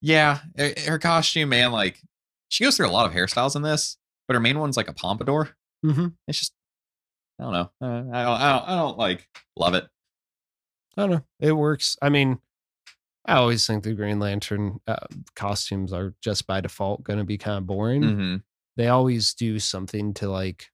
Yeah, 0.01 0.41
her, 0.57 0.73
her 0.87 0.99
costume, 0.99 1.49
man. 1.49 1.73
Like 1.73 2.01
she 2.49 2.65
goes 2.65 2.77
through 2.77 2.89
a 2.89 2.91
lot 2.91 3.07
of 3.07 3.13
hairstyles 3.13 3.57
in 3.57 3.63
this, 3.63 3.97
but 4.27 4.35
her 4.35 4.41
main 4.41 4.59
one's 4.59 4.77
like 4.77 4.89
a 4.89 4.93
pompadour. 4.93 5.51
Mm-hmm. 5.85 6.09
It's 6.27 6.39
just 6.39 6.53
I 7.39 7.45
don't 7.45 7.53
know. 7.53 7.71
Uh, 7.81 7.87
I 7.87 8.23
don't. 8.25 8.41
I 8.41 8.53
don't. 8.53 8.69
I 8.69 8.77
don't 8.77 8.99
like 8.99 9.29
love 9.57 9.75
it. 9.75 9.87
I 10.99 11.03
don't 11.03 11.11
know. 11.11 11.25
It 11.41 11.53
works. 11.53 11.97
I 12.03 12.11
mean, 12.11 12.41
I 13.27 13.35
always 13.35 13.67
think 13.67 13.85
the 13.85 13.95
Green 13.95 14.19
Lantern 14.19 14.81
uh, 14.87 15.07
costumes 15.37 15.93
are 15.93 16.15
just 16.21 16.47
by 16.47 16.61
default 16.61 17.05
going 17.05 17.19
to 17.19 17.25
be 17.25 17.39
kind 17.39 17.59
of 17.59 17.67
boring. 17.67 18.03
hmm 18.03 18.37
They 18.77 18.89
always 18.89 19.35
do 19.35 19.59
something 19.59 20.15
to 20.15 20.29
like 20.31 20.67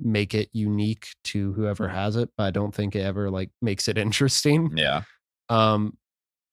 make 0.00 0.34
it 0.34 0.48
unique 0.52 1.08
to 1.24 1.52
whoever 1.54 1.88
has 1.88 2.16
it, 2.16 2.30
but 2.36 2.44
I 2.44 2.50
don't 2.50 2.74
think 2.74 2.96
it 2.96 3.00
ever 3.00 3.30
like 3.30 3.50
makes 3.62 3.88
it 3.88 3.98
interesting. 4.06 4.72
Yeah. 4.76 5.02
Um, 5.48 5.96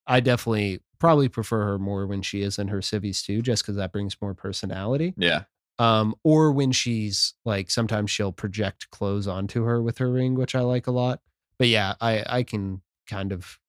I 0.08 0.20
definitely 0.20 0.82
probably 1.00 1.30
prefer 1.30 1.64
her 1.66 1.80
more 1.80 2.08
when 2.08 2.22
she 2.22 2.42
is 2.42 2.60
in 2.60 2.70
her 2.70 2.82
civvies 2.82 3.22
too, 3.24 3.42
just 3.42 3.64
because 3.64 3.76
that 3.78 3.92
brings 3.92 4.18
more 4.22 4.34
personality. 4.34 5.14
Yeah. 5.18 5.44
Um, 5.80 6.16
or 6.24 6.52
when 6.52 6.72
she's 6.72 7.34
like 7.46 7.72
sometimes 7.72 8.12
she'll 8.12 8.32
project 8.32 8.90
clothes 8.92 9.28
onto 9.28 9.64
her 9.64 9.82
with 9.82 9.98
her 10.00 10.12
ring, 10.12 10.36
which 10.36 10.56
I 10.56 10.62
like 10.62 10.88
a 10.88 10.92
lot. 10.92 11.22
But 11.60 11.68
yeah, 11.70 11.96
I 12.02 12.24
I 12.28 12.44
can 12.44 12.82
kind 13.08 13.32
of 13.32 13.60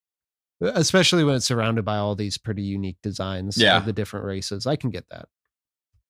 especially 0.61 1.25
when 1.25 1.35
it's 1.35 1.45
surrounded 1.47 1.85
by 1.85 1.97
all 1.97 2.15
these 2.15 2.39
pretty 2.39 2.63
unique 2.63 2.97
designs 3.03 3.59
Yeah. 3.59 3.77
of 3.77 3.85
the 3.87 3.93
different 3.93 4.25
races. 4.25 4.67
I 4.67 4.77
can 4.77 4.91
get 4.91 5.09
that. 5.11 5.29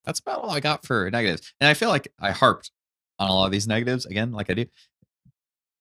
That's 0.04 0.20
about 0.20 0.40
all 0.40 0.50
I 0.50 0.60
got 0.60 0.84
for 0.87 1.10
negatives. 1.10 1.52
And 1.60 1.68
I 1.68 1.74
feel 1.74 1.88
like 1.88 2.12
I 2.20 2.30
harped 2.30 2.70
on 3.18 3.28
a 3.30 3.32
lot 3.32 3.46
of 3.46 3.52
these 3.52 3.66
negatives 3.66 4.04
again, 4.06 4.32
like 4.32 4.50
I 4.50 4.54
do. 4.54 4.66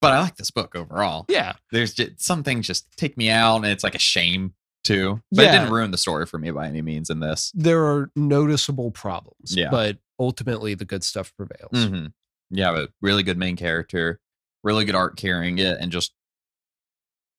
But 0.01 0.13
I 0.13 0.21
like 0.21 0.35
this 0.37 0.49
book 0.51 0.75
overall. 0.75 1.25
Yeah. 1.29 1.53
There's 1.71 1.93
just 1.93 2.21
some 2.21 2.43
things 2.43 2.65
just 2.67 2.87
take 2.97 3.17
me 3.17 3.29
out, 3.29 3.57
and 3.57 3.65
it's 3.65 3.83
like 3.83 3.95
a 3.95 3.99
shame 3.99 4.53
too. 4.83 5.21
But 5.31 5.45
it 5.45 5.51
didn't 5.51 5.71
ruin 5.71 5.91
the 5.91 5.97
story 5.97 6.25
for 6.25 6.37
me 6.37 6.51
by 6.51 6.67
any 6.67 6.81
means 6.81 7.09
in 7.09 7.19
this. 7.19 7.51
There 7.53 7.83
are 7.85 8.11
noticeable 8.15 8.91
problems. 8.91 9.55
Yeah. 9.55 9.69
But 9.71 9.97
ultimately 10.19 10.73
the 10.73 10.85
good 10.85 11.03
stuff 11.03 11.33
prevails. 11.37 11.85
hmm 11.89 12.07
You 12.49 12.63
have 12.63 12.75
a 12.75 12.89
really 13.01 13.23
good 13.23 13.37
main 13.37 13.55
character, 13.55 14.19
really 14.63 14.83
good 14.85 14.95
art 14.95 15.15
carrying 15.17 15.57
it, 15.59 15.77
and 15.79 15.91
just 15.91 16.13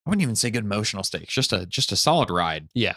I 0.06 0.10
wouldn't 0.10 0.22
even 0.22 0.36
say 0.36 0.50
good 0.50 0.64
emotional 0.64 1.02
stakes. 1.02 1.32
Just 1.32 1.52
a 1.52 1.66
just 1.66 1.92
a 1.92 1.96
solid 1.96 2.30
ride. 2.30 2.68
Yeah. 2.74 2.96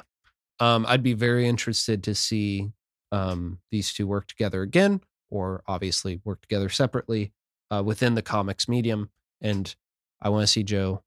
Um, 0.59 0.85
I'd 0.87 1.03
be 1.03 1.13
very 1.13 1.47
interested 1.47 2.03
to 2.03 2.15
see 2.15 2.71
um, 3.11 3.59
these 3.71 3.93
two 3.93 4.07
work 4.07 4.27
together 4.27 4.61
again, 4.61 5.01
or 5.29 5.63
obviously 5.67 6.19
work 6.25 6.41
together 6.41 6.69
separately 6.69 7.31
uh, 7.71 7.83
within 7.85 8.15
the 8.15 8.21
comics 8.21 8.67
medium. 8.67 9.09
And 9.41 9.73
I 10.21 10.29
want 10.29 10.43
to 10.43 10.47
see 10.47 10.63
Joe 10.63 11.03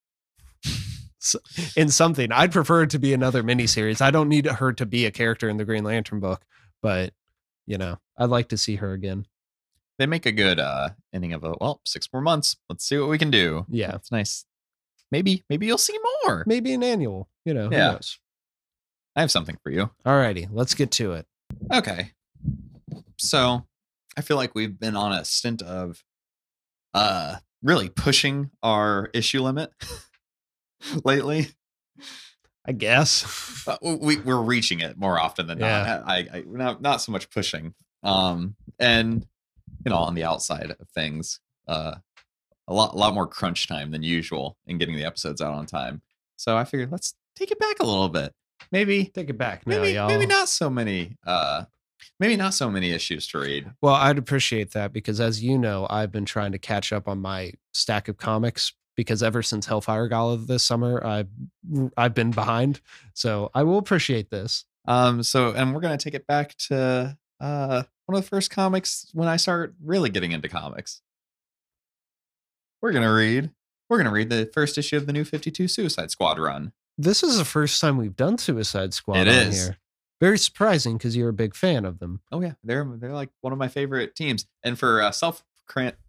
in 1.76 1.88
something. 1.90 2.32
I'd 2.32 2.52
prefer 2.52 2.84
it 2.84 2.90
to 2.90 2.98
be 2.98 3.12
another 3.12 3.42
miniseries. 3.42 4.00
I 4.00 4.10
don't 4.10 4.28
need 4.28 4.46
her 4.46 4.72
to 4.72 4.86
be 4.86 5.04
a 5.04 5.10
character 5.10 5.48
in 5.48 5.56
the 5.56 5.64
Green 5.64 5.84
Lantern 5.84 6.20
book, 6.20 6.44
but 6.80 7.12
you 7.66 7.76
know, 7.76 7.98
I'd 8.16 8.30
like 8.30 8.48
to 8.48 8.58
see 8.58 8.76
her 8.76 8.92
again. 8.92 9.26
They 9.98 10.06
make 10.06 10.24
a 10.24 10.32
good 10.32 10.58
uh 10.58 10.90
ending 11.12 11.34
of 11.34 11.44
a 11.44 11.54
well, 11.60 11.80
six 11.84 12.08
more 12.12 12.22
months. 12.22 12.56
Let's 12.70 12.88
see 12.88 12.98
what 12.98 13.10
we 13.10 13.18
can 13.18 13.30
do. 13.30 13.66
Yeah. 13.68 13.94
It's 13.96 14.10
nice. 14.10 14.46
Maybe, 15.10 15.44
maybe 15.50 15.66
you'll 15.66 15.78
see 15.78 15.98
more. 16.24 16.44
Maybe 16.46 16.72
an 16.72 16.82
annual, 16.82 17.28
you 17.44 17.52
know, 17.54 17.68
who 17.68 17.74
Yeah. 17.76 17.92
knows? 17.92 18.18
I 19.16 19.20
have 19.22 19.30
something 19.30 19.58
for 19.62 19.70
you. 19.70 19.90
Alrighty, 20.06 20.48
let's 20.52 20.74
get 20.74 20.90
to 20.92 21.12
it. 21.12 21.26
Okay. 21.72 22.12
So 23.18 23.66
I 24.16 24.22
feel 24.22 24.36
like 24.36 24.54
we've 24.54 24.78
been 24.78 24.96
on 24.96 25.12
a 25.12 25.24
stint 25.24 25.62
of 25.62 26.04
uh 26.94 27.36
really 27.62 27.88
pushing 27.88 28.50
our 28.62 29.10
issue 29.12 29.42
limit 29.42 29.70
lately. 31.04 31.48
I 32.66 32.72
guess. 32.72 33.66
Uh, 33.66 33.76
we 33.82 34.18
we're 34.18 34.40
reaching 34.40 34.80
it 34.80 34.96
more 34.96 35.18
often 35.18 35.46
than 35.46 35.58
Yeah. 35.58 35.82
not. 35.84 36.08
I, 36.08 36.18
I 36.32 36.44
not 36.46 36.80
not 36.82 37.00
so 37.02 37.12
much 37.12 37.30
pushing. 37.30 37.74
Um 38.02 38.56
and 38.78 39.26
you 39.84 39.90
know 39.90 39.96
on 39.98 40.14
the 40.14 40.24
outside 40.24 40.70
of 40.78 40.88
things, 40.94 41.40
uh 41.68 41.96
a 42.70 42.74
lot 42.74 42.94
a 42.94 42.96
lot 42.96 43.12
more 43.12 43.26
crunch 43.26 43.66
time 43.66 43.90
than 43.90 44.02
usual 44.02 44.56
in 44.66 44.78
getting 44.78 44.96
the 44.96 45.04
episodes 45.04 45.42
out 45.42 45.52
on 45.52 45.66
time. 45.66 46.00
So 46.36 46.56
I 46.56 46.64
figured 46.64 46.90
let's 46.90 47.14
take 47.36 47.50
it 47.50 47.58
back 47.58 47.80
a 47.80 47.84
little 47.84 48.08
bit. 48.08 48.32
Maybe 48.72 49.06
Take 49.06 49.28
it 49.30 49.36
back 49.38 49.66
now, 49.66 49.78
maybe 49.82 49.92
y'all. 49.94 50.08
maybe 50.08 50.26
not 50.26 50.48
so 50.48 50.70
many 50.70 51.16
uh 51.26 51.64
maybe 52.18 52.36
not 52.36 52.54
so 52.54 52.70
many 52.70 52.92
issues 52.92 53.26
to 53.28 53.38
read. 53.40 53.70
Well, 53.82 53.94
I'd 53.94 54.16
appreciate 54.18 54.72
that 54.72 54.92
because, 54.92 55.20
as 55.20 55.42
you 55.42 55.58
know, 55.58 55.86
I've 55.90 56.12
been 56.12 56.24
trying 56.24 56.52
to 56.52 56.58
catch 56.58 56.92
up 56.92 57.08
on 57.08 57.18
my 57.20 57.52
stack 57.74 58.08
of 58.08 58.16
comics 58.16 58.72
because 58.96 59.22
ever 59.22 59.42
since 59.42 59.66
Hellfire 59.66 60.08
Gala 60.08 60.36
this 60.38 60.62
summer, 60.62 61.04
I've 61.04 61.28
I've 61.96 62.14
been 62.14 62.30
behind. 62.30 62.80
So 63.14 63.50
I 63.54 63.64
will 63.64 63.78
appreciate 63.78 64.30
this. 64.30 64.64
Um, 64.86 65.22
so 65.22 65.52
and 65.52 65.74
we're 65.74 65.80
gonna 65.80 65.98
take 65.98 66.14
it 66.14 66.26
back 66.26 66.54
to 66.68 67.16
uh 67.40 67.82
one 68.06 68.18
of 68.18 68.24
the 68.24 68.28
first 68.28 68.50
comics 68.50 69.06
when 69.12 69.28
I 69.28 69.36
started 69.36 69.74
really 69.82 70.10
getting 70.10 70.32
into 70.32 70.48
comics. 70.48 71.00
We're 72.82 72.92
gonna 72.92 73.12
read 73.12 73.50
we're 73.88 73.98
gonna 73.98 74.12
read 74.12 74.30
the 74.30 74.50
first 74.52 74.78
issue 74.78 74.96
of 74.96 75.06
the 75.06 75.12
new 75.12 75.24
52 75.24 75.68
Suicide 75.68 76.10
Squad 76.10 76.38
run. 76.38 76.72
This 76.96 77.22
is 77.22 77.38
the 77.38 77.44
first 77.44 77.80
time 77.80 77.96
we've 77.96 78.16
done 78.16 78.38
Suicide 78.38 78.94
Squad 78.94 79.18
It 79.18 79.28
on 79.28 79.34
is. 79.34 79.66
here. 79.66 79.76
Very 80.20 80.38
surprising 80.38 80.98
because 80.98 81.16
you're 81.16 81.30
a 81.30 81.34
big 81.34 81.54
fan 81.54 81.84
of 81.84 81.98
them. 81.98 82.20
Oh 82.30 82.40
yeah, 82.40 82.52
they're 82.62 82.84
they're 82.98 83.12
like 83.12 83.30
one 83.40 83.52
of 83.52 83.58
my 83.58 83.68
favorite 83.68 84.14
teams. 84.14 84.46
And 84.62 84.78
for 84.78 85.00
uh, 85.02 85.10
self 85.12 85.42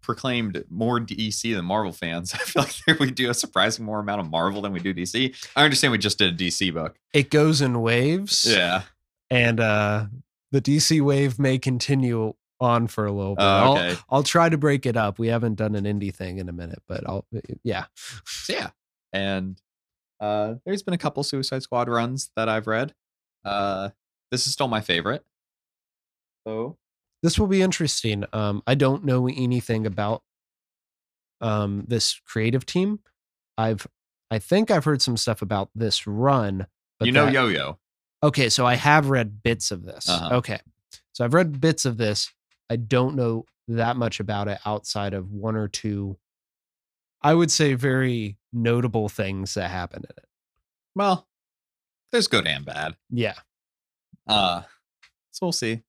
proclaimed 0.00 0.64
more 0.68 0.98
DC 0.98 1.54
than 1.54 1.64
Marvel 1.64 1.92
fans, 1.92 2.34
I 2.34 2.38
feel 2.38 2.64
like 2.88 2.98
we 3.00 3.10
do 3.10 3.30
a 3.30 3.34
surprising 3.34 3.84
more 3.84 4.00
amount 4.00 4.20
of 4.20 4.30
Marvel 4.30 4.60
than 4.62 4.72
we 4.72 4.80
do 4.80 4.92
DC. 4.92 5.34
I 5.56 5.64
understand 5.64 5.92
we 5.92 5.98
just 5.98 6.18
did 6.18 6.34
a 6.34 6.36
DC 6.44 6.74
book. 6.74 6.98
It 7.14 7.30
goes 7.30 7.60
in 7.62 7.80
waves. 7.80 8.44
Yeah. 8.48 8.82
And 9.30 9.60
uh 9.60 10.06
the 10.50 10.60
DC 10.60 11.00
wave 11.00 11.38
may 11.38 11.58
continue 11.58 12.34
on 12.62 12.86
for 12.86 13.04
a 13.06 13.12
little 13.12 13.34
bit. 13.34 13.42
Oh, 13.44 13.46
I'll. 13.46 13.96
I'll 14.10 14.22
try 14.22 14.48
to 14.48 14.56
break 14.56 14.86
it 14.86 14.96
up. 14.96 15.18
We 15.18 15.28
haven't 15.28 15.56
done 15.56 15.74
an 15.74 15.84
indie 15.84 16.14
thing 16.14 16.38
in 16.38 16.48
a 16.48 16.52
minute, 16.52 16.82
but 16.88 17.06
I'll 17.08 17.26
yeah. 17.62 17.86
So 18.24 18.52
yeah, 18.54 18.70
and 19.12 19.60
uh, 20.20 20.54
there's 20.64 20.82
been 20.82 20.94
a 20.94 20.98
couple 20.98 21.22
Suicide 21.24 21.62
Squad 21.62 21.88
runs 21.88 22.30
that 22.36 22.48
I've 22.48 22.66
read. 22.66 22.94
Uh, 23.44 23.90
this 24.30 24.46
is 24.46 24.52
still 24.52 24.68
my 24.68 24.80
favorite. 24.80 25.24
So 26.46 26.76
this 27.22 27.38
will 27.38 27.46
be 27.48 27.62
interesting. 27.62 28.24
Um, 28.32 28.62
I 28.66 28.74
don't 28.74 29.04
know 29.04 29.26
anything 29.28 29.86
about 29.86 30.22
um, 31.40 31.84
this 31.88 32.20
creative 32.24 32.64
team. 32.66 33.00
I've, 33.58 33.86
I 34.30 34.38
think 34.38 34.70
I've 34.70 34.84
heard 34.84 35.02
some 35.02 35.16
stuff 35.16 35.42
about 35.42 35.70
this 35.74 36.06
run. 36.06 36.66
But 36.98 37.06
you 37.06 37.12
know 37.12 37.26
that- 37.26 37.32
Yo 37.34 37.48
Yo. 37.48 37.78
Okay, 38.24 38.48
so 38.48 38.64
I 38.64 38.76
have 38.76 39.10
read 39.10 39.42
bits 39.42 39.72
of 39.72 39.84
this. 39.84 40.08
Uh-huh. 40.08 40.36
Okay, 40.36 40.60
so 41.12 41.24
I've 41.24 41.34
read 41.34 41.60
bits 41.60 41.84
of 41.84 41.96
this. 41.96 42.32
I 42.72 42.76
don't 42.76 43.14
know 43.16 43.44
that 43.68 43.96
much 43.96 44.18
about 44.18 44.48
it 44.48 44.58
outside 44.64 45.12
of 45.12 45.30
one 45.30 45.56
or 45.56 45.68
two. 45.68 46.16
I 47.20 47.34
would 47.34 47.50
say 47.50 47.74
very 47.74 48.38
notable 48.50 49.10
things 49.10 49.52
that 49.54 49.70
happen 49.70 49.98
in 50.04 50.10
it. 50.16 50.24
Well, 50.94 51.28
there's 52.10 52.28
good 52.28 52.46
and 52.46 52.64
bad. 52.64 52.96
Yeah, 53.10 53.34
Uh, 54.26 54.62
so 55.32 55.46
we'll 55.46 55.52
see. 55.52 55.82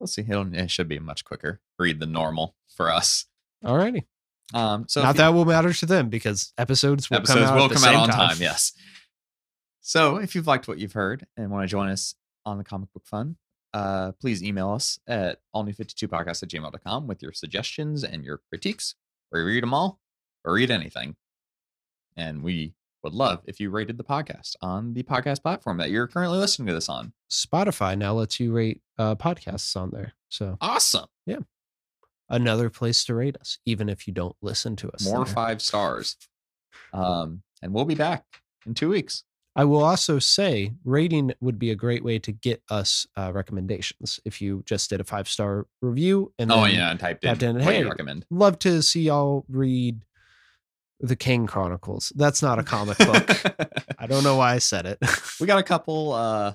We'll 0.00 0.06
see. 0.08 0.22
It'll, 0.22 0.52
it 0.52 0.70
should 0.70 0.88
be 0.88 0.98
much 0.98 1.24
quicker 1.24 1.60
read 1.78 2.00
than 2.00 2.10
normal 2.12 2.56
for 2.68 2.90
us. 2.90 3.26
alrighty. 3.64 4.04
Um, 4.54 4.86
so 4.88 5.02
Not 5.02 5.14
you- 5.14 5.18
that 5.18 5.28
will 5.34 5.44
matter 5.44 5.72
to 5.72 5.86
them 5.86 6.08
because 6.08 6.52
episodes 6.58 7.08
will 7.08 7.18
episodes 7.18 7.40
come 7.46 7.48
out 7.50 7.56
will 7.56 7.64
at 7.66 7.68
the 7.70 7.74
come 7.76 7.84
out 7.94 8.02
on 8.02 8.08
time. 8.08 8.36
Yes. 8.40 8.72
So 9.80 10.16
if 10.16 10.34
you've 10.34 10.46
liked 10.48 10.66
what 10.68 10.78
you've 10.78 10.92
heard 10.94 11.26
and 11.36 11.50
want 11.52 11.62
to 11.64 11.68
join 11.68 11.88
us 11.88 12.14
on 12.44 12.58
the 12.58 12.64
comic 12.64 12.92
book 12.92 13.06
fun, 13.06 13.36
uh, 13.78 14.12
please 14.20 14.42
email 14.42 14.70
us 14.70 14.98
at 15.06 15.38
allnew52podcast 15.54 16.42
at 16.42 16.48
gmail.com 16.48 17.06
with 17.06 17.22
your 17.22 17.32
suggestions 17.32 18.02
and 18.02 18.24
your 18.24 18.40
critiques. 18.48 18.96
We 19.30 19.40
read 19.40 19.62
them 19.62 19.72
all 19.72 20.00
or 20.44 20.54
read 20.54 20.72
anything. 20.72 21.14
And 22.16 22.42
we 22.42 22.74
would 23.04 23.12
love 23.12 23.42
if 23.44 23.60
you 23.60 23.70
rated 23.70 23.96
the 23.96 24.02
podcast 24.02 24.56
on 24.60 24.94
the 24.94 25.04
podcast 25.04 25.42
platform 25.42 25.76
that 25.78 25.90
you're 25.90 26.08
currently 26.08 26.38
listening 26.38 26.66
to 26.66 26.74
this 26.74 26.88
on. 26.88 27.12
Spotify 27.30 27.96
now 27.96 28.14
lets 28.14 28.40
you 28.40 28.52
rate 28.52 28.80
uh, 28.98 29.14
podcasts 29.14 29.76
on 29.76 29.90
there. 29.90 30.14
So 30.28 30.58
Awesome. 30.60 31.06
Yeah. 31.24 31.40
Another 32.28 32.70
place 32.70 33.04
to 33.04 33.14
rate 33.14 33.36
us, 33.40 33.58
even 33.64 33.88
if 33.88 34.08
you 34.08 34.12
don't 34.12 34.36
listen 34.42 34.74
to 34.76 34.90
us. 34.90 35.04
More 35.04 35.24
there. 35.24 35.34
five 35.34 35.62
stars. 35.62 36.16
Um, 36.92 37.42
and 37.62 37.72
we'll 37.72 37.84
be 37.84 37.94
back 37.94 38.24
in 38.66 38.74
two 38.74 38.88
weeks. 38.88 39.22
I 39.58 39.64
will 39.64 39.82
also 39.82 40.20
say 40.20 40.72
rating 40.84 41.32
would 41.40 41.58
be 41.58 41.72
a 41.72 41.74
great 41.74 42.04
way 42.04 42.20
to 42.20 42.30
get 42.30 42.62
us 42.70 43.08
uh, 43.16 43.32
recommendations. 43.34 44.20
If 44.24 44.40
you 44.40 44.62
just 44.66 44.88
did 44.88 45.00
a 45.00 45.04
five 45.04 45.28
star 45.28 45.66
review 45.82 46.32
and 46.38 46.52
Oh, 46.52 46.64
yeah. 46.64 46.90
And 46.92 47.00
typed 47.00 47.24
in, 47.24 47.30
typed 47.30 47.42
in, 47.42 47.56
what 47.56 47.64
hey, 47.64 47.82
recommend. 47.84 48.24
love 48.30 48.60
to 48.60 48.80
see 48.82 49.02
y'all 49.02 49.44
read 49.48 50.04
The 51.00 51.16
King 51.16 51.48
Chronicles. 51.48 52.12
That's 52.14 52.40
not 52.40 52.60
a 52.60 52.62
comic 52.62 52.98
book. 52.98 53.28
I 53.98 54.06
don't 54.06 54.22
know 54.22 54.36
why 54.36 54.54
I 54.54 54.58
said 54.58 54.86
it. 54.86 54.98
we 55.40 55.48
got 55.48 55.58
a 55.58 55.64
couple 55.64 56.12
uh 56.12 56.54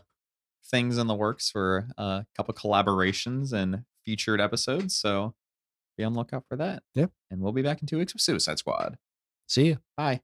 things 0.72 0.98
in 0.98 1.08
the 1.08 1.14
works 1.14 1.50
for 1.52 1.88
uh, 2.00 2.22
a 2.24 2.26
couple 2.38 2.54
collaborations 2.54 3.52
and 3.52 3.84
featured 4.06 4.40
episodes. 4.40 4.96
So 4.96 5.36
be 5.98 6.06
on 6.06 6.14
lookout 6.14 6.46
for 6.48 6.56
that. 6.56 6.84
Yep. 6.96 7.12
And 7.30 7.42
we'll 7.42 7.52
be 7.52 7.62
back 7.62 7.82
in 7.82 7.88
two 7.88 7.98
weeks 7.98 8.14
with 8.14 8.22
Suicide 8.22 8.60
Squad. 8.60 8.98
See 9.46 9.68
you. 9.68 9.78
Bye. 9.98 10.22